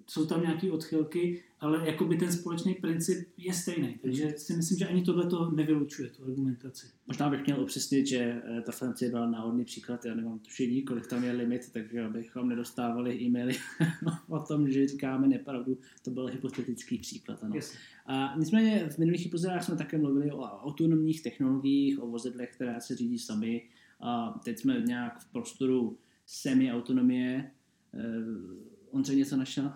jsou 0.07 0.27
tam 0.27 0.43
nějaké 0.43 0.73
odchylky, 0.73 1.43
ale 1.61 1.87
jakoby 1.87 2.17
ten 2.17 2.33
společný 2.33 2.75
princip 2.75 3.29
je 3.37 3.55
stejný. 3.55 3.99
Takže 4.03 4.35
si 4.37 4.57
myslím, 4.57 4.79
že 4.79 4.87
ani 4.87 5.03
tohle 5.03 5.27
to 5.27 5.51
nevylučuje, 5.51 6.09
tu 6.11 6.25
argumentaci. 6.25 6.87
Možná 7.07 7.31
bych 7.31 7.47
měl 7.47 7.61
upřesnit, 7.61 8.07
že 8.07 8.19
eh, 8.19 8.61
ta 8.61 8.73
Francie 8.73 9.11
byla 9.11 9.31
náhodný 9.31 9.65
příklad, 9.65 10.05
já 10.05 10.15
nemám 10.15 10.39
tušení, 10.39 10.83
kolik 10.83 11.07
tam 11.07 11.25
je 11.25 11.33
limit, 11.33 11.73
takže 11.73 12.03
abychom 12.03 12.49
nedostávali 12.49 13.23
e-maily 13.23 13.55
o 14.29 14.39
tom, 14.39 14.71
že 14.71 14.89
říkáme 14.89 15.29
nepravdu, 15.29 15.79
to 16.03 16.11
byl 16.11 16.27
hypotetický 16.27 16.99
příklad. 16.99 17.45
Ano. 17.45 17.55
Yes. 17.55 17.75
A 18.07 18.35
nicméně 18.39 18.89
v 18.91 18.99
minulých 18.99 19.27
epizodách 19.27 19.65
jsme 19.65 19.77
také 19.77 19.99
mluvili 19.99 20.33
o 20.33 20.43
autonomních 20.43 21.23
technologiích, 21.23 22.03
o 22.03 22.07
vozidlech, 22.07 22.55
které 22.55 22.81
se 22.81 22.97
řídí 22.97 23.19
sami. 23.19 23.69
A 24.01 24.41
teď 24.45 24.59
jsme 24.59 24.81
nějak 24.81 25.21
v 25.21 25.33
prostoru 25.33 25.99
semi-autonomie. 26.27 27.51
Eh, 27.95 29.05
se 29.05 29.15
něco 29.15 29.37
našel? 29.37 29.73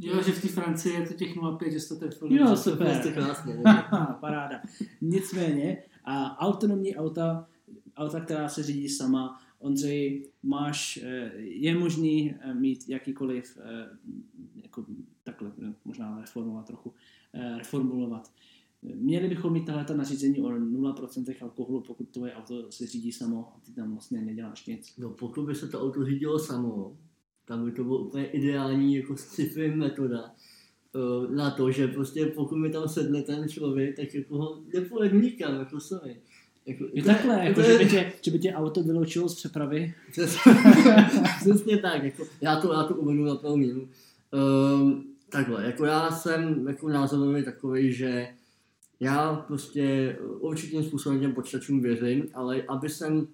Jo, 0.00 0.22
že 0.22 0.32
v 0.32 0.42
té 0.42 0.48
Francii 0.48 0.94
je 0.94 1.06
to 1.06 1.14
těch 1.14 1.36
0,5, 1.36 1.72
že 1.72 1.80
jste 1.80 1.94
to 1.94 2.00
trefil. 2.00 2.32
Jo, 2.32 2.56
super. 2.56 2.90
Prostě 2.90 3.12
krásně. 3.12 3.62
Paráda. 4.20 4.60
Nicméně, 5.00 5.82
a 6.04 6.38
autonomní 6.38 6.96
auta, 6.96 7.46
auta, 7.96 8.20
která 8.20 8.48
se 8.48 8.62
řídí 8.62 8.88
sama, 8.88 9.40
Ondřej, 9.58 10.30
máš, 10.42 11.00
eh, 11.02 11.32
je 11.38 11.78
možný 11.78 12.34
eh, 12.40 12.54
mít 12.54 12.88
jakýkoliv, 12.88 13.58
eh, 13.60 13.88
jako 14.62 14.84
takhle 15.24 15.52
možná 15.84 16.20
reformovat 16.20 16.66
trochu, 16.66 16.94
reformulovat. 17.58 18.32
Měli 18.82 19.28
bychom 19.28 19.52
mít 19.52 19.66
tahle 19.66 19.96
nařízení 19.96 20.40
o 20.40 20.48
0% 20.48 21.42
alkoholu, 21.42 21.80
pokud 21.80 22.08
tvoje 22.08 22.34
auto 22.34 22.72
se 22.72 22.86
řídí 22.86 23.12
samo 23.12 23.52
a 23.56 23.60
ty 23.60 23.72
tam 23.72 23.92
vlastně 23.92 24.22
neděláš 24.22 24.66
nic. 24.66 24.94
No 24.98 25.10
pokud 25.10 25.46
by 25.46 25.54
se 25.54 25.68
to 25.68 25.82
auto 25.82 26.04
řídilo 26.04 26.38
samo, 26.38 26.96
tam 27.48 27.64
by 27.64 27.72
to 27.72 27.84
bylo 27.84 27.98
úplně 27.98 28.26
ideální 28.26 28.96
jako 28.96 29.16
sci-fi 29.16 29.68
metoda 29.68 30.30
uh, 30.92 31.30
na 31.30 31.50
to, 31.50 31.70
že 31.70 31.88
prostě 31.88 32.26
pokud 32.26 32.56
mi 32.56 32.70
tam 32.70 32.88
sedne 32.88 33.22
ten 33.22 33.48
člověk, 33.48 33.96
tak 33.96 34.14
jako 34.14 34.38
ho 34.38 34.62
nepůjde 34.74 35.16
nikam, 35.16 35.58
jako 35.58 35.80
sorry. 35.80 36.16
Jako, 36.66 36.84
je 36.92 37.02
takhle, 37.02 37.44
jako, 37.44 37.62
že, 37.62 37.78
by 37.78 37.86
tě, 37.86 38.12
že 38.22 38.30
by 38.30 38.38
tě 38.38 38.54
auto 38.54 38.82
vyloučilo 38.82 39.28
z 39.28 39.34
přepravy? 39.34 39.94
Přesně 41.40 41.78
tak, 41.78 42.02
jako, 42.02 42.26
já 42.40 42.60
to, 42.60 42.72
já 42.72 42.82
to 42.82 42.94
uvedu 42.94 43.24
na 43.24 43.34
plnou 43.34 43.56
míru. 43.56 43.88
Um, 44.80 45.04
takhle, 45.28 45.64
jako 45.64 45.84
já 45.84 46.10
jsem 46.10 46.68
jako 46.68 46.88
názorový 46.88 47.44
takový, 47.44 47.92
že 47.92 48.28
já 49.00 49.34
prostě 49.34 50.16
určitým 50.38 50.84
způsobem 50.84 51.20
těm 51.20 51.34
počítačům 51.34 51.80
věřím, 51.80 52.28
ale 52.34 52.62
aby 52.62 52.88
jsem 52.88 53.28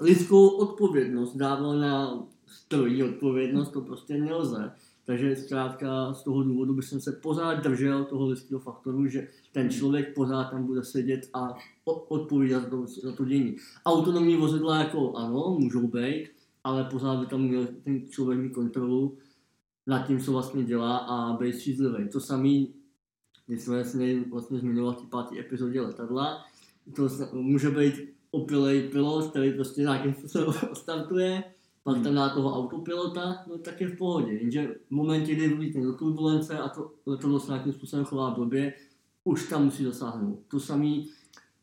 lidskou 0.00 0.48
odpovědnost 0.48 1.36
dával 1.36 1.78
na 1.78 2.22
strojní 2.50 3.02
odpovědnost, 3.02 3.70
to 3.70 3.80
prostě 3.80 4.18
nelze. 4.18 4.72
Takže 5.06 5.36
zkrátka 5.36 6.14
z 6.14 6.22
toho 6.22 6.42
důvodu 6.42 6.74
bych 6.74 6.84
se 6.84 7.12
pořád 7.12 7.54
držel 7.54 8.04
toho 8.04 8.26
lidského 8.26 8.60
faktoru, 8.60 9.06
že 9.06 9.28
ten 9.52 9.70
člověk 9.70 10.14
pořád 10.14 10.50
tam 10.50 10.66
bude 10.66 10.84
sedět 10.84 11.28
a 11.34 11.54
odpovídat 11.84 12.62
za 12.62 12.70
to, 12.70 12.86
za 12.86 13.12
to 13.12 13.24
dění. 13.24 13.56
Autonomní 13.86 14.36
vozidla 14.36 14.78
jako 14.78 15.16
ano, 15.16 15.56
můžou 15.60 15.88
být, 15.88 16.28
ale 16.64 16.84
pořád 16.84 17.20
by 17.20 17.26
tam 17.26 17.40
měl 17.42 17.66
ten 17.84 18.08
člověk 18.08 18.40
mít 18.40 18.54
kontrolu 18.54 19.18
nad 19.86 20.06
tím, 20.06 20.20
co 20.20 20.32
vlastně 20.32 20.64
dělá 20.64 20.96
a 20.96 21.36
být 21.36 21.54
střízlivý. 21.54 22.08
To 22.08 22.20
samý, 22.20 22.74
když 23.46 23.62
jsme 23.62 23.74
vlastně, 23.74 24.24
vlastně 24.30 24.58
zmiňovali 24.58 24.96
v 24.96 25.10
páté 25.10 25.38
epizodě 25.38 25.80
letadla, 25.80 26.44
to 26.96 27.08
může 27.32 27.70
být 27.70 27.94
opilej 28.30 28.88
pilot, 28.88 29.30
který 29.30 29.52
prostě 29.52 29.80
nějakým 29.80 30.14
způsobem 30.14 30.54
startuje, 30.74 31.44
pak 31.94 32.02
tam 32.02 32.12
hmm. 32.12 32.14
dá 32.14 32.28
toho 32.28 32.56
autopilota, 32.56 33.44
no 33.48 33.58
tak 33.58 33.80
je 33.80 33.88
v 33.88 33.98
pohodě. 33.98 34.32
Jenže 34.32 34.74
v 34.88 34.90
momentě, 34.90 35.34
kdy 35.34 35.48
vlítne 35.48 35.82
do 35.82 35.92
turbulence 35.92 36.58
a 36.58 36.68
to 36.68 36.90
letadlo 37.06 37.40
se 37.40 37.52
nějakým 37.52 37.72
způsobem 37.72 38.04
chová 38.04 38.30
blbě, 38.30 38.74
už 39.24 39.48
tam 39.48 39.64
musí 39.64 39.84
zasáhnout. 39.84 40.40
To 40.48 40.60
samý 40.60 41.08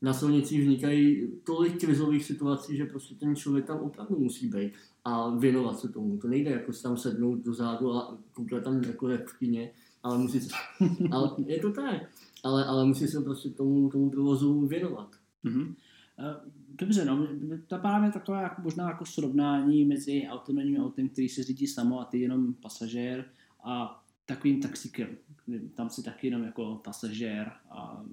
na 0.02 0.14
silnici 0.14 0.62
vznikají 0.62 1.32
tolik 1.44 1.80
krizových 1.80 2.26
situací, 2.26 2.78
že 2.78 2.86
prostě 2.86 3.16
ten 3.16 3.36
člověk 3.36 3.66
tam 3.66 3.80
opravdu 3.80 4.20
musí 4.20 4.48
být 4.48 4.74
a 5.06 5.30
věnovat 5.30 5.80
se 5.80 5.90
tomu. 5.90 6.18
To 6.18 6.28
nejde 6.28 6.52
jako 6.52 6.72
tam 6.84 6.98
sednout 6.98 7.40
do 7.40 7.54
zádu 7.54 7.94
a 7.94 8.18
koukat 8.34 8.64
tam 8.64 8.84
jako 8.84 9.10
jak 9.10 9.30
v 9.30 9.68
ale 10.04 10.18
musí 10.18 10.40
se, 10.40 10.50
ale 11.12 11.32
je 11.46 11.60
to 11.60 11.72
tak, 11.72 12.10
ale, 12.44 12.66
ale 12.66 12.86
musí 12.86 13.08
se 13.08 13.22
prostě 13.22 13.50
tomu, 13.50 13.90
tomu 13.90 14.10
provozu 14.10 14.68
věnovat. 14.68 15.16
Mm-hmm. 15.46 15.74
Dobře, 16.68 17.06
no, 17.06 17.28
to 17.68 17.78
právě 17.78 18.12
takové 18.12 18.42
jako, 18.42 18.62
možná 18.62 18.90
jako 18.90 19.06
srovnání 19.06 19.86
mezi 19.86 20.28
autonomním 20.30 20.84
autem, 20.84 21.10
který 21.10 21.30
se 21.30 21.44
řídí 21.44 21.68
samo 21.68 22.00
a 22.00 22.06
ty 22.06 22.20
jenom 22.20 22.54
pasažér 22.54 23.26
a 23.64 24.04
takovým 24.26 24.62
taxíkem. 24.62 25.08
Tam 25.76 25.90
si 25.90 26.04
taky 26.04 26.28
jenom 26.28 26.44
jako 26.44 26.82
pasažér 26.84 27.52
a 27.70 28.04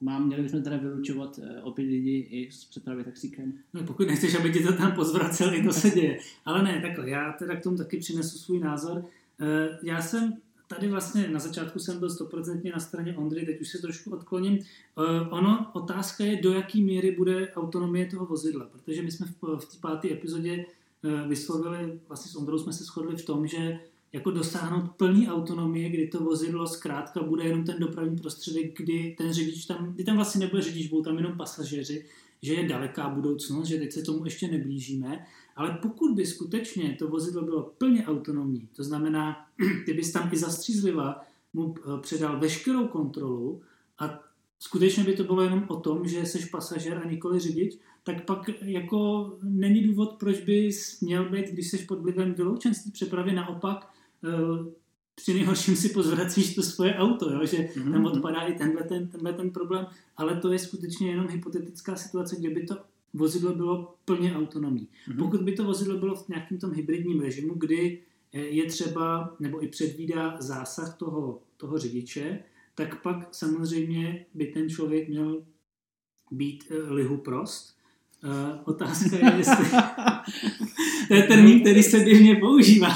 mám, 0.00 0.26
měli 0.26 0.42
bychom 0.42 0.62
teda 0.62 0.76
vylučovat 0.76 1.38
eh, 1.42 1.62
opět 1.62 1.84
lidi 1.84 2.28
i 2.30 2.52
z 2.52 2.64
přepravy 2.64 3.04
taxíkem? 3.04 3.52
No, 3.74 3.82
pokud 3.82 4.06
nechceš, 4.06 4.34
aby 4.34 4.52
ti 4.52 4.62
to 4.62 4.72
tam 4.72 4.92
pozvraceli, 4.92 5.62
to 5.62 5.72
se 5.72 5.90
děje. 5.90 6.18
Ale 6.44 6.62
ne, 6.62 6.80
takhle, 6.80 7.10
já 7.10 7.32
teda 7.32 7.56
k 7.56 7.62
tomu 7.62 7.76
taky 7.76 7.98
přinesu 7.98 8.38
svůj 8.38 8.60
názor. 8.60 9.04
Eh, 9.40 9.78
já 9.82 10.02
jsem 10.02 10.36
tady 10.74 10.88
vlastně 10.88 11.28
na 11.28 11.38
začátku 11.38 11.78
jsem 11.78 11.98
byl 11.98 12.10
stoprocentně 12.10 12.72
na 12.72 12.80
straně 12.80 13.16
Ondry, 13.16 13.46
teď 13.46 13.60
už 13.60 13.68
se 13.68 13.78
trošku 13.78 14.10
odkloním. 14.10 14.58
Uh, 14.58 15.04
ono, 15.30 15.70
otázka 15.72 16.24
je, 16.24 16.36
do 16.42 16.52
jaký 16.52 16.82
míry 16.82 17.10
bude 17.10 17.52
autonomie 17.52 18.06
toho 18.06 18.26
vozidla, 18.26 18.66
protože 18.72 19.02
my 19.02 19.10
jsme 19.10 19.26
v, 19.26 19.58
v 19.58 19.64
té 19.64 19.76
páté 19.80 20.12
epizodě 20.12 20.64
uh, 21.02 21.28
vyslovili, 21.28 22.00
vlastně 22.08 22.32
s 22.32 22.36
Ondrou 22.36 22.58
jsme 22.58 22.72
se 22.72 22.84
shodli 22.84 23.16
v 23.16 23.24
tom, 23.24 23.46
že 23.46 23.80
jako 24.12 24.30
dosáhnout 24.30 24.90
plný 24.96 25.28
autonomie, 25.28 25.88
kdy 25.88 26.08
to 26.08 26.20
vozidlo 26.20 26.66
zkrátka 26.66 27.22
bude 27.22 27.44
jenom 27.44 27.64
ten 27.64 27.76
dopravní 27.78 28.18
prostředek, 28.18 28.76
kdy 28.76 29.14
ten 29.18 29.32
řidič 29.32 29.66
tam, 29.66 29.92
kdy 29.94 30.04
tam 30.04 30.16
vlastně 30.16 30.40
nebude 30.40 30.62
řidič, 30.62 30.88
budou 30.88 31.02
tam 31.02 31.16
jenom 31.16 31.36
pasažéři, 31.36 32.04
že 32.42 32.54
je 32.54 32.68
daleká 32.68 33.08
budoucnost, 33.08 33.68
že 33.68 33.78
teď 33.78 33.92
se 33.92 34.02
tomu 34.02 34.24
ještě 34.24 34.48
neblížíme, 34.48 35.26
ale 35.56 35.78
pokud 35.82 36.14
by 36.14 36.26
skutečně 36.26 36.96
to 36.98 37.08
vozidlo 37.08 37.42
bylo 37.42 37.62
plně 37.78 38.06
autonomní, 38.06 38.68
to 38.76 38.84
znamená, 38.84 39.46
ty 39.86 39.92
bys 39.92 40.12
tam 40.12 40.30
i 40.32 40.36
zastřízliva 40.36 41.20
mu 41.52 41.74
eh, 41.78 42.00
předal 42.00 42.40
veškerou 42.40 42.86
kontrolu 42.86 43.62
a 43.98 44.20
skutečně 44.58 45.04
by 45.04 45.16
to 45.16 45.24
bylo 45.24 45.42
jenom 45.42 45.64
o 45.68 45.76
tom, 45.76 46.08
že 46.08 46.26
jsi 46.26 46.46
pasažer 46.46 47.02
a 47.04 47.10
nikoli 47.10 47.40
řidič, 47.40 47.78
tak 48.02 48.24
pak 48.24 48.50
jako 48.62 49.32
není 49.42 49.82
důvod, 49.82 50.12
proč 50.12 50.40
bys 50.40 51.00
měl 51.00 51.30
být, 51.30 51.46
když 51.46 51.70
jsi 51.70 51.78
pod 51.78 52.00
vlivem 52.00 52.34
vyloučen 52.34 52.74
z 52.74 52.84
té 52.84 52.90
přepravy, 52.90 53.32
naopak 53.32 53.88
eh, 54.24 54.72
při 55.14 55.34
nejhorším 55.34 55.76
si 55.76 55.88
pozvracíš 55.88 56.54
to 56.54 56.62
svoje 56.62 56.94
auto, 56.94 57.32
jo? 57.32 57.46
že 57.46 57.56
mm-hmm. 57.56 57.92
tam 57.92 58.04
odpadá 58.04 58.40
i 58.40 58.54
tenhle 58.54 58.84
ten, 58.84 59.08
tenhle 59.08 59.32
ten 59.32 59.50
problém, 59.50 59.86
ale 60.16 60.36
to 60.36 60.52
je 60.52 60.58
skutečně 60.58 61.10
jenom 61.10 61.28
hypotetická 61.28 61.96
situace, 61.96 62.36
kde 62.36 62.50
by 62.50 62.66
to 62.66 62.76
vozidlo 63.14 63.54
bylo 63.54 63.94
plně 64.04 64.36
autonomní. 64.36 64.88
Mm-hmm. 64.88 65.18
Pokud 65.18 65.42
by 65.42 65.52
to 65.52 65.64
vozidlo 65.64 65.98
bylo 65.98 66.14
v 66.14 66.28
nějakém 66.28 66.58
tom 66.58 66.72
hybridním 66.72 67.20
režimu, 67.20 67.54
kdy 67.54 68.02
eh, 68.32 68.40
je 68.40 68.66
třeba, 68.66 69.36
nebo 69.40 69.64
i 69.64 69.68
předvídá 69.68 70.36
zásah 70.40 70.96
toho, 70.96 71.42
toho 71.56 71.78
řidiče, 71.78 72.38
tak 72.74 73.02
pak 73.02 73.34
samozřejmě 73.34 74.26
by 74.34 74.46
ten 74.46 74.68
člověk 74.68 75.08
měl 75.08 75.42
být 76.30 76.64
eh, 76.70 76.92
lihu 76.92 77.16
prost. 77.16 77.80
Uh, 78.24 78.30
otázka 78.64 79.16
je, 79.16 79.34
jestli... 79.38 79.64
to 81.08 81.14
je 81.14 81.22
termín, 81.22 81.60
který 81.60 81.82
se 81.82 82.00
běžně 82.00 82.36
používá. 82.36 82.94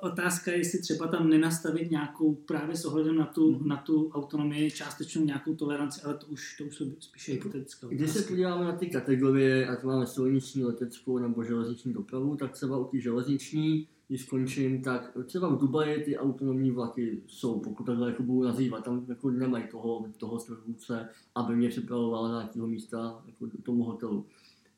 Otázka 0.00 0.50
je, 0.50 0.58
jestli 0.58 0.78
třeba 0.78 1.06
tam 1.06 1.28
nenastavit 1.28 1.90
nějakou 1.90 2.34
právě 2.34 2.76
s 2.76 2.84
ohledem 2.84 3.16
na 3.16 3.26
tu, 3.26 3.58
mm. 3.58 3.68
na 3.68 3.76
tu 3.76 4.10
autonomii 4.14 4.70
částečnou 4.70 5.24
nějakou 5.24 5.54
toleranci, 5.54 6.00
ale 6.04 6.14
to 6.14 6.26
už, 6.26 6.56
to 6.56 6.64
už 6.64 6.76
jsou 6.76 6.84
spíše 7.00 7.32
hypotetická 7.32 7.86
Když 7.86 8.10
se 8.10 8.22
podíváme 8.22 8.64
na 8.64 8.76
ty 8.76 8.86
kategorie, 8.86 9.68
ať 9.68 9.82
máme 9.82 10.06
silniční, 10.06 10.64
leteckou 10.64 11.18
nebo 11.18 11.44
železniční 11.44 11.92
dopravu, 11.92 12.36
tak 12.36 12.52
třeba 12.52 12.78
u 12.78 12.84
té 12.84 13.00
železniční, 13.00 13.88
když 14.08 14.22
skončím, 14.22 14.82
tak 14.82 15.16
třeba 15.24 15.48
v 15.48 15.58
Dubaji 15.58 16.04
ty 16.04 16.18
autonomní 16.18 16.70
vlaky 16.70 17.22
jsou, 17.26 17.60
pokud 17.60 17.84
takhle 17.84 18.08
jako 18.08 18.22
budu 18.22 18.42
nazývat, 18.42 18.84
tam 18.84 19.06
jako 19.08 19.30
nemají 19.30 19.64
toho, 19.70 20.06
toho 20.18 20.38
strojvůdce, 20.38 21.08
aby 21.34 21.56
mě 21.56 21.68
připravoval 21.68 22.28
na 22.28 22.40
nějakého 22.40 22.66
místa 22.66 23.22
jako 23.26 23.46
do 23.46 23.62
tomu 23.62 23.84
hotelu. 23.84 24.26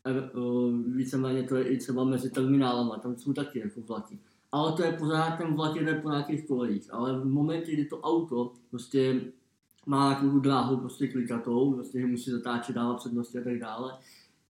E, 0.04 0.10
e, 0.10 0.22
víceméně 0.96 1.42
to 1.42 1.56
je 1.56 1.68
i 1.68 1.76
třeba 1.76 2.04
mezi 2.04 2.30
terminálama, 2.30 2.98
tam 2.98 3.16
jsou 3.16 3.32
taky 3.32 3.58
jako 3.58 3.80
vlaky 3.80 4.18
ale 4.52 4.72
to 4.72 4.82
je 4.82 4.92
pořád 4.92 5.36
ten 5.36 5.54
vlak 5.54 5.76
jede 5.76 5.94
po 5.94 6.10
nějakých 6.10 6.46
kolejích. 6.46 6.94
Ale 6.94 7.20
v 7.20 7.24
momentě, 7.24 7.72
kdy 7.72 7.84
to 7.84 8.00
auto 8.00 8.52
prostě 8.70 9.20
má 9.86 10.08
nějakou 10.08 10.38
dráhu 10.38 10.76
prostě 10.76 11.08
klikatou, 11.08 11.72
prostě 11.72 12.06
musí 12.06 12.30
zatáčet, 12.30 12.74
dávat 12.74 12.96
přednosti 12.96 13.38
a 13.38 13.44
tak 13.44 13.58
dále, 13.58 13.98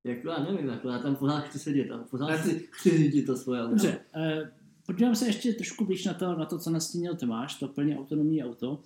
jako 0.04 0.28
já 0.28 0.38
nevím, 0.38 0.68
jako 0.68 0.88
já 0.88 0.98
tam 0.98 1.16
pořád 1.16 1.40
chci 1.40 1.58
sedět 1.58 1.90
a 1.90 1.98
pořád 1.98 2.36
chci, 2.36 2.68
chci 2.70 2.98
řídit 2.98 3.26
to 3.26 3.36
svoje 3.36 3.62
auto. 3.62 3.70
Dobře, 3.70 3.98
eh, 4.16 4.52
podívám 4.86 5.14
se 5.14 5.26
ještě 5.26 5.52
trošku 5.52 5.84
blíž 5.84 6.04
na 6.04 6.14
to, 6.14 6.34
na 6.34 6.44
to 6.44 6.58
co 6.58 6.70
nastínil 6.70 7.16
Tomáš, 7.16 7.54
to 7.54 7.68
plně 7.68 7.98
autonomní 7.98 8.44
auto. 8.44 8.80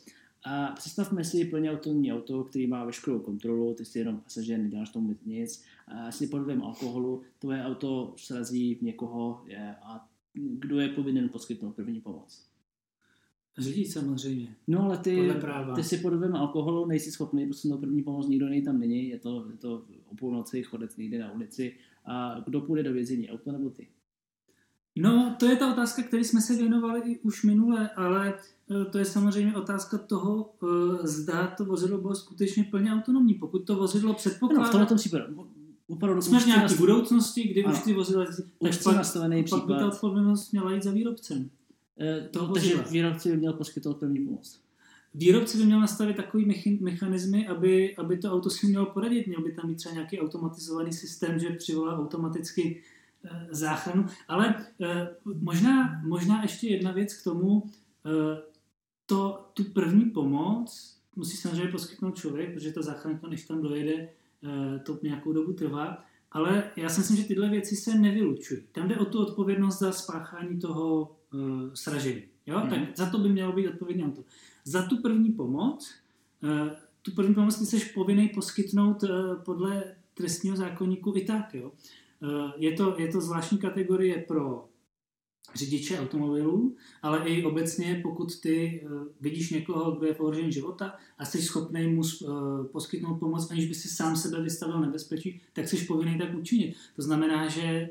A 0.45 0.67
představme 0.67 1.25
si 1.25 1.45
plně 1.45 1.73
autonomní 1.73 2.13
auto, 2.13 2.45
který 2.45 2.67
má 2.67 2.85
veškerou 2.85 3.19
kontrolu, 3.19 3.75
ty 3.75 3.85
si 3.85 3.99
jenom 3.99 4.21
pasažér, 4.21 4.59
nedáš 4.59 4.91
tomu 4.91 5.17
nic. 5.27 5.63
A 5.89 6.11
si 6.11 6.27
pod 6.27 6.39
vlivem 6.39 6.63
alkoholu 6.63 7.23
tvoje 7.39 7.65
auto 7.65 8.15
srazí 8.17 8.79
někoho 8.83 9.43
je, 9.47 9.75
a 9.83 10.09
kdo 10.35 10.81
je 10.81 10.89
povinen 10.89 11.29
poskytnout 11.29 11.77
první 11.77 12.01
pomoc? 12.01 12.51
Řidič 13.59 13.93
samozřejmě. 13.93 14.57
No 14.69 14.83
ale 14.83 14.99
ty, 14.99 15.31
ty 15.75 15.85
si 15.85 15.99
pod 15.99 16.09
vlivem 16.09 16.37
alkoholu 16.37 16.87
nejsi 16.87 17.11
schopný 17.11 17.47
poskytnout 17.47 17.79
první 17.79 18.03
pomoc, 18.03 18.29
nikdo 18.29 18.49
nej 18.49 18.63
tam 18.63 18.79
není, 18.79 19.09
je 19.09 19.19
to, 19.19 19.47
je 19.51 19.57
to 19.57 19.85
o 20.07 20.15
půlnoci, 20.15 20.63
chodec 20.63 20.97
někde 20.97 21.19
na 21.19 21.33
ulici. 21.33 21.77
A 22.05 22.41
kdo 22.47 22.61
půjde 22.61 22.83
do 22.83 22.93
vězení, 22.93 23.31
auto 23.31 23.53
nebo 23.53 23.71
ty? 23.71 23.89
No, 24.97 25.37
to 25.41 25.47
je 25.47 25.57
ta 25.57 25.73
otázka, 25.73 26.03
které 26.03 26.25
jsme 26.25 26.41
se 26.41 26.57
věnovali 26.57 27.01
i 27.01 27.19
už 27.19 27.45
minule, 27.45 27.91
ale 27.91 28.35
eh, 28.71 28.85
to 28.85 28.99
je 28.99 29.05
samozřejmě 29.05 29.57
otázka 29.57 29.99
toho, 29.99 30.55
eh, 30.63 31.07
zda 31.07 31.47
to 31.47 31.65
vozidlo 31.65 31.99
bylo 31.99 32.15
skutečně 32.15 32.65
plně 32.65 32.93
autonomní. 32.93 33.35
Pokud 33.35 33.59
to 33.59 33.77
vozidlo 33.77 34.09
No, 34.09 34.15
v 34.15 34.17
předpokládá, 34.17 34.71
tomto 34.71 34.95
případě 34.95 35.25
opravdu 35.91 36.23
jsme 36.23 36.41
v 36.41 36.47
nějaké 36.47 36.63
nastav- 36.63 36.79
budoucnosti, 36.79 37.49
kdy 37.49 37.65
Ano. 37.65 37.75
už 37.75 37.83
ty 37.83 37.93
vozidla, 37.95 38.27
už 38.59 38.77
tak 38.77 38.83
pak, 38.85 38.97
nastavený 38.97 39.45
pak 39.51 39.67
by 39.67 39.73
ta 39.73 39.87
odpovědnost 39.87 40.53
měla 40.53 40.73
jít 40.75 40.83
za 40.83 40.91
výrobcem. 40.91 41.51
Eh, 42.01 42.29
toho 42.33 42.47
to, 42.47 42.55
takže 42.55 42.85
výrobci 42.91 43.31
by 43.31 43.37
měl 43.37 43.53
poskytnout 43.53 43.97
první 43.97 44.25
pomoc. 44.25 44.61
Výrobce 45.15 45.59
by 45.59 45.65
měl 45.65 45.81
nastavit 45.81 46.17
takový 46.17 46.55
mechanismy, 46.81 47.47
aby, 47.49 47.97
aby 47.97 48.19
to 48.19 48.33
auto 48.33 48.51
si 48.51 48.67
mělo 48.67 48.87
poradit. 48.87 49.27
Měl 49.27 49.43
by 49.43 49.53
tam 49.53 49.69
mít 49.69 49.75
třeba 49.75 49.95
nějaký 49.95 50.21
automatizovaný 50.21 50.93
systém, 50.93 51.39
že 51.39 51.51
přivolá 51.51 51.99
automaticky 51.99 52.83
eh, 53.25 53.47
záchranu. 53.51 54.07
Ale 54.29 54.55
eh, 54.81 55.09
možná, 55.25 56.03
možná 56.07 56.43
ještě 56.43 56.69
jedna 56.69 56.93
věc 56.93 57.15
k 57.15 57.25
tomu. 57.25 57.63
Eh, 58.07 58.43
to, 59.07 59.51
tu 59.55 59.65
první 59.65 60.05
pomoc 60.05 60.97
musí 61.17 61.37
samozřejmě 61.37 61.73
poskytnout 61.73 62.17
člověk, 62.17 62.55
protože 62.55 62.73
ta 62.73 62.83
záchranka, 62.83 63.29
než 63.29 63.45
tam 63.47 63.63
dojede, 63.63 63.93
eh, 63.93 64.09
to 64.87 64.99
nějakou 65.03 65.33
dobu 65.33 65.53
trvá. 65.53 66.05
Ale 66.33 66.71
já 66.77 66.89
si 66.89 67.01
myslím, 67.01 67.17
že 67.17 67.25
tyhle 67.25 67.49
věci 67.49 67.77
se 67.77 67.95
nevylučují. 67.95 68.61
Tam 68.73 68.89
jde 68.89 68.97
o 68.97 69.05
tu 69.05 69.23
odpovědnost 69.23 69.79
za 69.79 69.93
spáchání 69.93 70.61
toho 70.61 71.17
uh, 71.35 71.41
sražení. 71.75 72.23
Jo? 72.47 72.59
Mhm. 72.59 72.71
Tak 72.71 72.79
za 72.97 73.11
to 73.11 73.19
by 73.19 73.29
mělo 73.29 73.53
být 73.53 73.69
odpovědný 73.69 74.05
auto. 74.05 74.23
Za 74.65 74.83
tu 74.83 75.03
první 75.03 75.33
pomoc, 75.33 75.95
eh, 76.45 76.77
tu 77.03 77.11
první 77.11 77.35
pomoc 77.35 77.59
ty 77.59 77.67
jsi 77.67 77.93
povinný 77.95 78.29
poskytnout 78.29 79.05
eh, 79.05 79.09
podle 79.45 79.85
trestního 80.15 80.57
zákonníku 80.57 81.13
i 81.17 81.25
tak. 81.25 81.55
Jo? 81.55 81.73
Eh, 82.23 82.53
Je, 82.57 82.73
to, 82.73 82.95
je 82.99 83.09
to 83.09 83.21
zvláštní 83.21 83.59
kategorie 83.59 84.25
pro 84.29 84.69
řidiče 85.55 85.99
automobilů, 85.99 86.77
ale 87.03 87.29
i 87.29 87.45
obecně, 87.45 88.01
pokud 88.03 88.41
ty 88.41 88.83
eh, 88.85 88.89
vidíš 89.21 89.51
někoho, 89.51 89.93
kdo 89.93 90.07
je 90.07 90.15
v 90.15 90.21
ohrožení 90.21 90.53
života 90.53 90.95
a 91.19 91.25
jsi 91.25 91.43
schopný 91.43 91.87
mu 91.87 92.03
eh, 92.05 92.27
poskytnout 92.73 93.15
pomoc, 93.15 93.51
aniž 93.51 93.69
by 93.69 93.75
si 93.75 93.89
sám 93.89 94.17
sebe 94.17 94.43
vystavil 94.43 94.81
nebezpečí, 94.81 95.41
tak 95.53 95.69
jsi 95.69 95.77
povinný 95.77 96.19
tak 96.19 96.35
učinit. 96.35 96.77
To 96.97 97.03
znamená, 97.03 97.49
že 97.49 97.63
eh, 97.63 97.91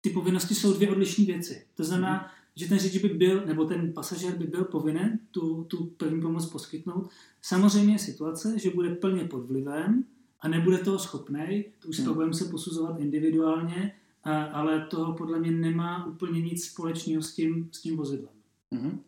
ty 0.00 0.10
povinnosti 0.10 0.54
jsou 0.54 0.74
dvě 0.74 0.90
odlišné 0.90 1.24
věci. 1.24 1.62
To 1.74 1.84
znamená, 1.84 2.32
že 2.56 2.68
ten 2.68 2.78
řidič 2.78 3.02
by 3.02 3.08
byl, 3.08 3.46
nebo 3.46 3.64
ten 3.64 3.92
pasažér 3.92 4.36
by 4.36 4.44
byl 4.44 4.64
povinen 4.64 5.18
tu, 5.30 5.64
tu 5.64 5.84
první 5.84 6.20
pomoc 6.20 6.46
poskytnout. 6.46 7.10
Samozřejmě 7.42 7.94
je 7.94 7.98
situace, 7.98 8.58
že 8.58 8.70
bude 8.70 8.94
plně 8.94 9.24
pod 9.24 9.46
vlivem 9.46 10.04
a 10.40 10.48
nebude 10.48 10.78
toho 10.78 10.98
schopný, 10.98 11.64
to 11.78 11.88
už 11.88 11.98
Hmm. 11.98 12.06
to 12.06 12.14
budeme 12.14 12.34
se 12.34 12.44
posuzovat 12.44 13.00
individuálně, 13.00 13.94
ale 14.24 14.86
to 14.90 15.14
podle 15.18 15.38
mě 15.38 15.50
nemá 15.50 16.06
úplně 16.06 16.40
nic 16.40 16.64
společného 16.64 17.22
s 17.22 17.34
tím, 17.34 17.68
s 17.72 17.80
tím 17.80 17.96
vozidlem. 17.96 18.34
Mhm. 18.70 19.00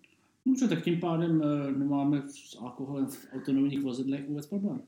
Dobře, 0.46 0.68
tak 0.68 0.84
tím 0.84 1.00
pádem 1.00 1.42
eh, 1.42 1.72
nemáme 1.72 2.22
s 2.28 2.58
alkoholem 2.60 3.06
v 3.06 3.26
autonomních 3.32 3.82
vozidlech 3.82 4.28
vůbec 4.28 4.46
problém. 4.46 4.82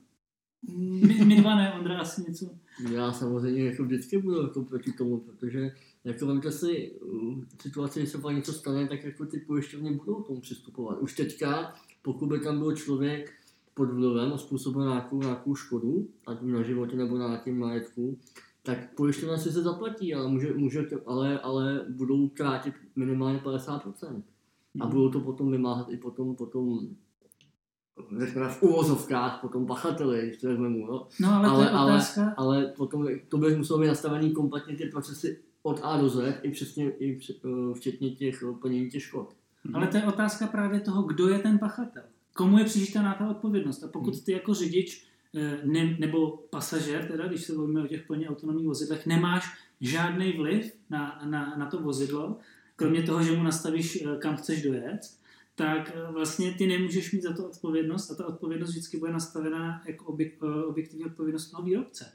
My, 0.77 1.25
my 1.25 1.35
dva 1.35 1.55
ne, 1.55 1.73
Ondra, 1.73 1.99
asi 1.99 2.23
něco. 2.27 2.49
Já 2.91 3.13
samozřejmě 3.13 3.65
jako 3.65 3.83
vždycky 3.83 4.17
budu 4.17 4.41
jako 4.41 4.63
proti 4.63 4.91
tomu, 4.91 5.17
protože 5.17 5.71
jako 6.03 6.25
vemte 6.25 6.51
si 6.51 6.91
uh, 6.91 7.43
situaci, 7.61 7.99
kdy 7.99 8.07
se 8.07 8.17
vám 8.17 8.35
něco 8.35 8.53
stane, 8.53 8.87
tak 8.87 9.03
jako 9.03 9.25
ty 9.25 9.39
pojišťovny 9.39 9.93
budou 9.93 10.15
k 10.15 10.27
tomu 10.27 10.39
přistupovat. 10.39 10.99
Už 11.01 11.15
teďka, 11.15 11.73
pokud 12.01 12.29
by 12.29 12.39
tam 12.39 12.59
byl 12.59 12.75
člověk 12.75 13.33
pod 13.73 13.91
vlivem 13.91 14.33
a 14.33 14.37
způsobil 14.37 14.87
nějakou, 14.87 15.19
nějakou 15.21 15.55
škodu, 15.55 16.07
ať 16.27 16.41
už 16.41 16.53
na 16.53 16.63
životě 16.63 16.95
nebo 16.95 17.17
na 17.17 17.27
nějakém 17.27 17.59
majetku, 17.59 18.17
tak 18.65 18.95
pojišťovna 18.95 19.37
si 19.37 19.51
se 19.51 19.61
zaplatí, 19.61 20.13
ale, 20.13 20.27
může, 20.27 20.53
může, 20.53 20.85
ale, 21.05 21.39
ale 21.39 21.85
budou 21.89 22.29
krátit 22.29 22.73
minimálně 22.95 23.39
50%. 23.39 24.23
A 24.79 24.87
budou 24.87 25.09
to 25.09 25.19
potom 25.19 25.51
vymáhat 25.51 25.89
i 25.89 25.97
potom, 25.97 26.35
potom 26.35 26.79
řekněme 28.19 28.49
v 28.49 28.63
uvozovkách, 28.63 29.41
potom 29.41 29.65
pachateli, 29.65 30.27
když 30.27 30.41
to 30.41 30.47
vezmu, 30.47 30.87
jo. 30.87 31.07
No 31.19 31.33
ale, 31.33 31.47
Ale- 31.47 31.57
to 31.57 31.63
je 31.63 31.69
ale- 31.69 31.91
otázka, 31.91 32.33
Ale 32.37 32.65
potom 32.77 33.07
to 33.29 33.37
by 33.37 33.55
muselo 33.55 33.79
být 33.79 33.87
nastavený 33.87 34.31
kompletně 34.31 34.75
ty 34.75 34.85
procesy 34.85 35.39
od 35.63 35.79
A 35.83 35.97
do 35.97 36.09
Z, 36.09 36.39
i 36.43 36.51
přesně, 36.51 36.89
i 36.89 37.19
eh, 37.31 37.73
včetně 37.73 38.11
těch 38.11 38.43
eh, 38.49 38.53
plnění 38.61 38.89
těch 38.89 39.03
škod. 39.03 39.35
Ale 39.73 39.87
to 39.87 39.97
je 39.97 40.05
otázka 40.05 40.47
právě 40.47 40.79
toho, 40.79 41.03
kdo 41.03 41.27
je 41.27 41.39
ten 41.39 41.59
pachatel. 41.59 42.03
Komu 42.33 42.57
je 42.57 42.65
přičítaná 42.65 43.13
ta 43.13 43.29
odpovědnost. 43.29 43.83
A 43.83 43.87
pokud 43.87 44.23
ty 44.23 44.31
jako 44.31 44.53
řidič 44.53 45.07
ne, 45.63 45.95
nebo 45.99 46.37
pasažér, 46.49 47.05
teda, 47.05 47.27
když 47.27 47.43
se 47.43 47.55
bavíme 47.55 47.83
o 47.83 47.87
těch 47.87 48.07
plně 48.07 48.29
autonomních 48.29 48.67
vozidlech, 48.67 49.05
nemáš 49.05 49.45
žádný 49.81 50.31
vliv 50.31 50.73
na, 50.89 51.21
na, 51.25 51.55
na 51.57 51.65
to 51.65 51.79
vozidlo, 51.79 52.37
kromě 52.75 53.03
toho, 53.03 53.23
že 53.23 53.31
mu 53.31 53.43
nastavíš, 53.43 54.01
eh, 54.01 54.17
kam 54.17 54.37
chceš 54.37 54.63
dojet, 54.63 54.99
tak 55.55 55.91
eh, 55.95 56.11
vlastně 56.11 56.53
ty 56.53 56.67
nemůžeš 56.67 57.11
mít 57.11 57.21
za 57.21 57.33
to 57.33 57.45
odpovědnost 57.45 58.11
a 58.11 58.15
ta 58.15 58.25
odpovědnost 58.25 58.69
vždycky 58.69 58.97
bude 58.97 59.11
nastavená 59.11 59.81
jako 59.85 60.05
objek, 60.05 60.33
eh, 60.43 60.63
objektivní 60.63 61.05
odpovědnost 61.05 61.51
toho 61.51 61.63
výrobce. 61.63 62.11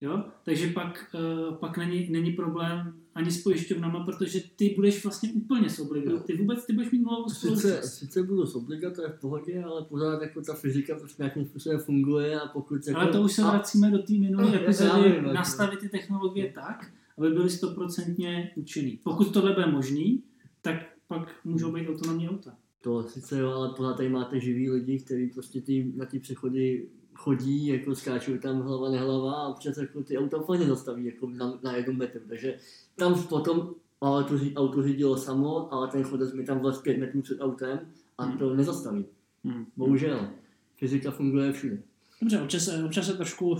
Jo? 0.00 0.24
Takže 0.44 0.66
pak, 0.66 1.14
eh, 1.14 1.54
pak 1.54 1.78
není, 1.78 2.10
není 2.10 2.32
problém 2.32 2.99
ani 3.14 3.30
s 3.30 3.42
pojišťovnama, 3.42 4.04
protože 4.04 4.40
ty 4.56 4.72
budeš 4.76 5.04
vlastně 5.04 5.32
úplně 5.32 5.70
sobligovat. 5.70 6.24
Ty 6.24 6.36
vůbec 6.36 6.66
ty 6.66 6.72
budeš 6.72 6.90
mít 6.90 7.02
nulovou 7.02 7.28
Sice, 7.28 7.82
sice 7.82 8.22
budu 8.22 8.46
s 8.46 8.52
to 8.94 9.02
je 9.02 9.08
v 9.08 9.20
pohodě, 9.20 9.62
ale 9.62 9.84
pořád 9.84 10.22
jako 10.22 10.42
ta 10.42 10.54
fyzika 10.54 10.94
prostě 10.94 11.22
nějakým 11.22 11.44
způsobem 11.44 11.78
funguje 11.78 12.40
a 12.40 12.46
pokud 12.48 12.86
jako, 12.86 13.00
Ale 13.00 13.12
to 13.12 13.22
už 13.22 13.32
se 13.32 13.42
a, 13.42 13.50
vracíme 13.50 13.90
do 13.90 13.98
té 13.98 14.12
minulé 14.12 14.50
Já 14.52 14.60
epizody, 14.60 15.08
jako- 15.08 15.32
nastavit 15.32 15.80
ty 15.80 15.88
technologie 15.88 16.52
tak, 16.54 16.92
aby 17.18 17.30
byly 17.30 17.50
stoprocentně 17.50 18.52
účinný. 18.56 18.98
Pokud 19.04 19.32
tohle 19.32 19.52
bude 19.52 19.66
možný, 19.66 20.22
tak 20.62 20.76
pak 21.08 21.34
můžou 21.44 21.72
být 21.72 21.88
autonomní 21.88 22.28
auta. 22.28 22.54
To 22.82 23.02
sice 23.02 23.38
jo, 23.38 23.50
ale 23.50 23.74
pořád 23.76 23.96
tady 23.96 24.08
máte 24.08 24.40
živý 24.40 24.70
lidi, 24.70 24.98
kteří 24.98 25.26
prostě 25.26 25.60
ty, 25.60 25.92
na 25.96 26.04
ty 26.06 26.18
přechody 26.18 26.88
chodí, 27.20 27.66
jako 27.66 27.94
skáčou 27.94 28.38
tam 28.38 28.60
hlava 28.62 28.90
nehlava 28.90 29.32
a 29.34 29.48
občas 29.48 29.76
jako 29.76 30.02
ty 30.02 30.18
auta 30.18 30.36
úplně 30.36 30.66
zastaví 30.66 31.04
jako 31.04 31.30
na, 31.30 31.58
na 31.62 31.76
jednom 31.76 31.96
metru. 31.96 32.20
Takže 32.28 32.58
tam 32.96 33.22
potom 33.22 33.74
ale 34.00 34.24
to 34.24 34.34
auto 34.56 34.82
řídilo 34.82 35.16
samo, 35.16 35.72
ale 35.72 35.88
ten 35.88 36.02
chodec 36.02 36.32
mi 36.32 36.44
tam 36.44 36.58
vlez 36.58 36.78
pět 36.78 36.98
metrů 36.98 37.22
před 37.22 37.40
autem 37.40 37.80
a 38.18 38.24
Hmm. 38.24 38.38
to 38.38 38.54
nezastaví. 38.54 39.04
Hmm. 39.44 39.66
Bohužel. 39.76 40.28
Fyzika 40.76 41.10
funguje 41.10 41.52
všude. 41.52 41.78
Dobře, 42.20 42.40
občas, 42.40 42.68
občas 42.84 43.06
se 43.06 43.16
trošku 43.16 43.56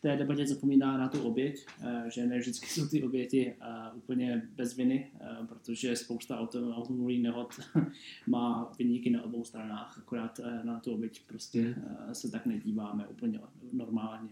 v 0.00 0.02
té 0.02 0.16
debatě 0.16 0.46
zapomíná 0.46 0.98
na 0.98 1.08
tu 1.08 1.22
oběť, 1.22 1.66
eh, 1.82 2.04
že 2.10 2.26
ne 2.26 2.38
vždycky 2.38 2.66
jsou 2.66 2.88
ty 2.88 3.02
oběti 3.02 3.52
eh, 3.60 3.66
úplně 3.96 4.48
bez 4.56 4.76
viny, 4.76 5.10
eh, 5.20 5.46
protože 5.46 5.96
spousta 5.96 6.38
auto, 6.38 6.76
automobilových 6.76 7.22
nehod 7.22 7.54
má 8.26 8.72
vyníky 8.78 9.10
na 9.10 9.22
obou 9.22 9.44
stranách, 9.44 9.98
akorát 9.98 10.40
na 10.64 10.80
tu 10.80 10.92
oběť 10.92 11.22
prostě 11.26 11.74
eh, 11.76 12.14
se 12.14 12.30
tak 12.30 12.46
nedíváme 12.46 13.06
úplně 13.08 13.40
normálně. 13.72 14.30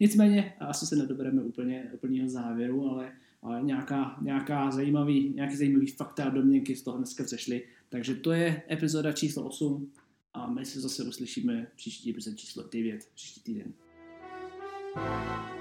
Nicméně 0.00 0.54
asi 0.60 0.86
se 0.86 0.96
nedobereme 0.96 1.42
úplně 1.42 1.90
úplného 1.94 2.28
závěru, 2.28 2.90
ale, 2.90 3.12
ale 3.42 3.62
nějaká, 3.62 4.18
nějaká 4.22 4.70
zajímavý, 4.70 5.32
nějaký 5.34 5.56
zajímavý 5.56 5.86
fakta 5.86 6.24
a 6.24 6.30
domněnky 6.30 6.76
z 6.76 6.82
toho 6.82 6.96
dneska 6.96 7.24
přešly. 7.24 7.62
Takže 7.88 8.14
to 8.14 8.32
je 8.32 8.62
epizoda 8.70 9.12
číslo 9.12 9.44
8 9.44 9.92
a 10.34 10.50
my 10.50 10.64
se 10.64 10.80
zase 10.80 11.04
uslyšíme 11.04 11.66
příští 11.76 12.10
epizod 12.10 12.36
číslo 12.36 12.64
9 12.72 13.08
příští 13.14 13.40
týden. 13.40 13.72
Música 14.98 15.57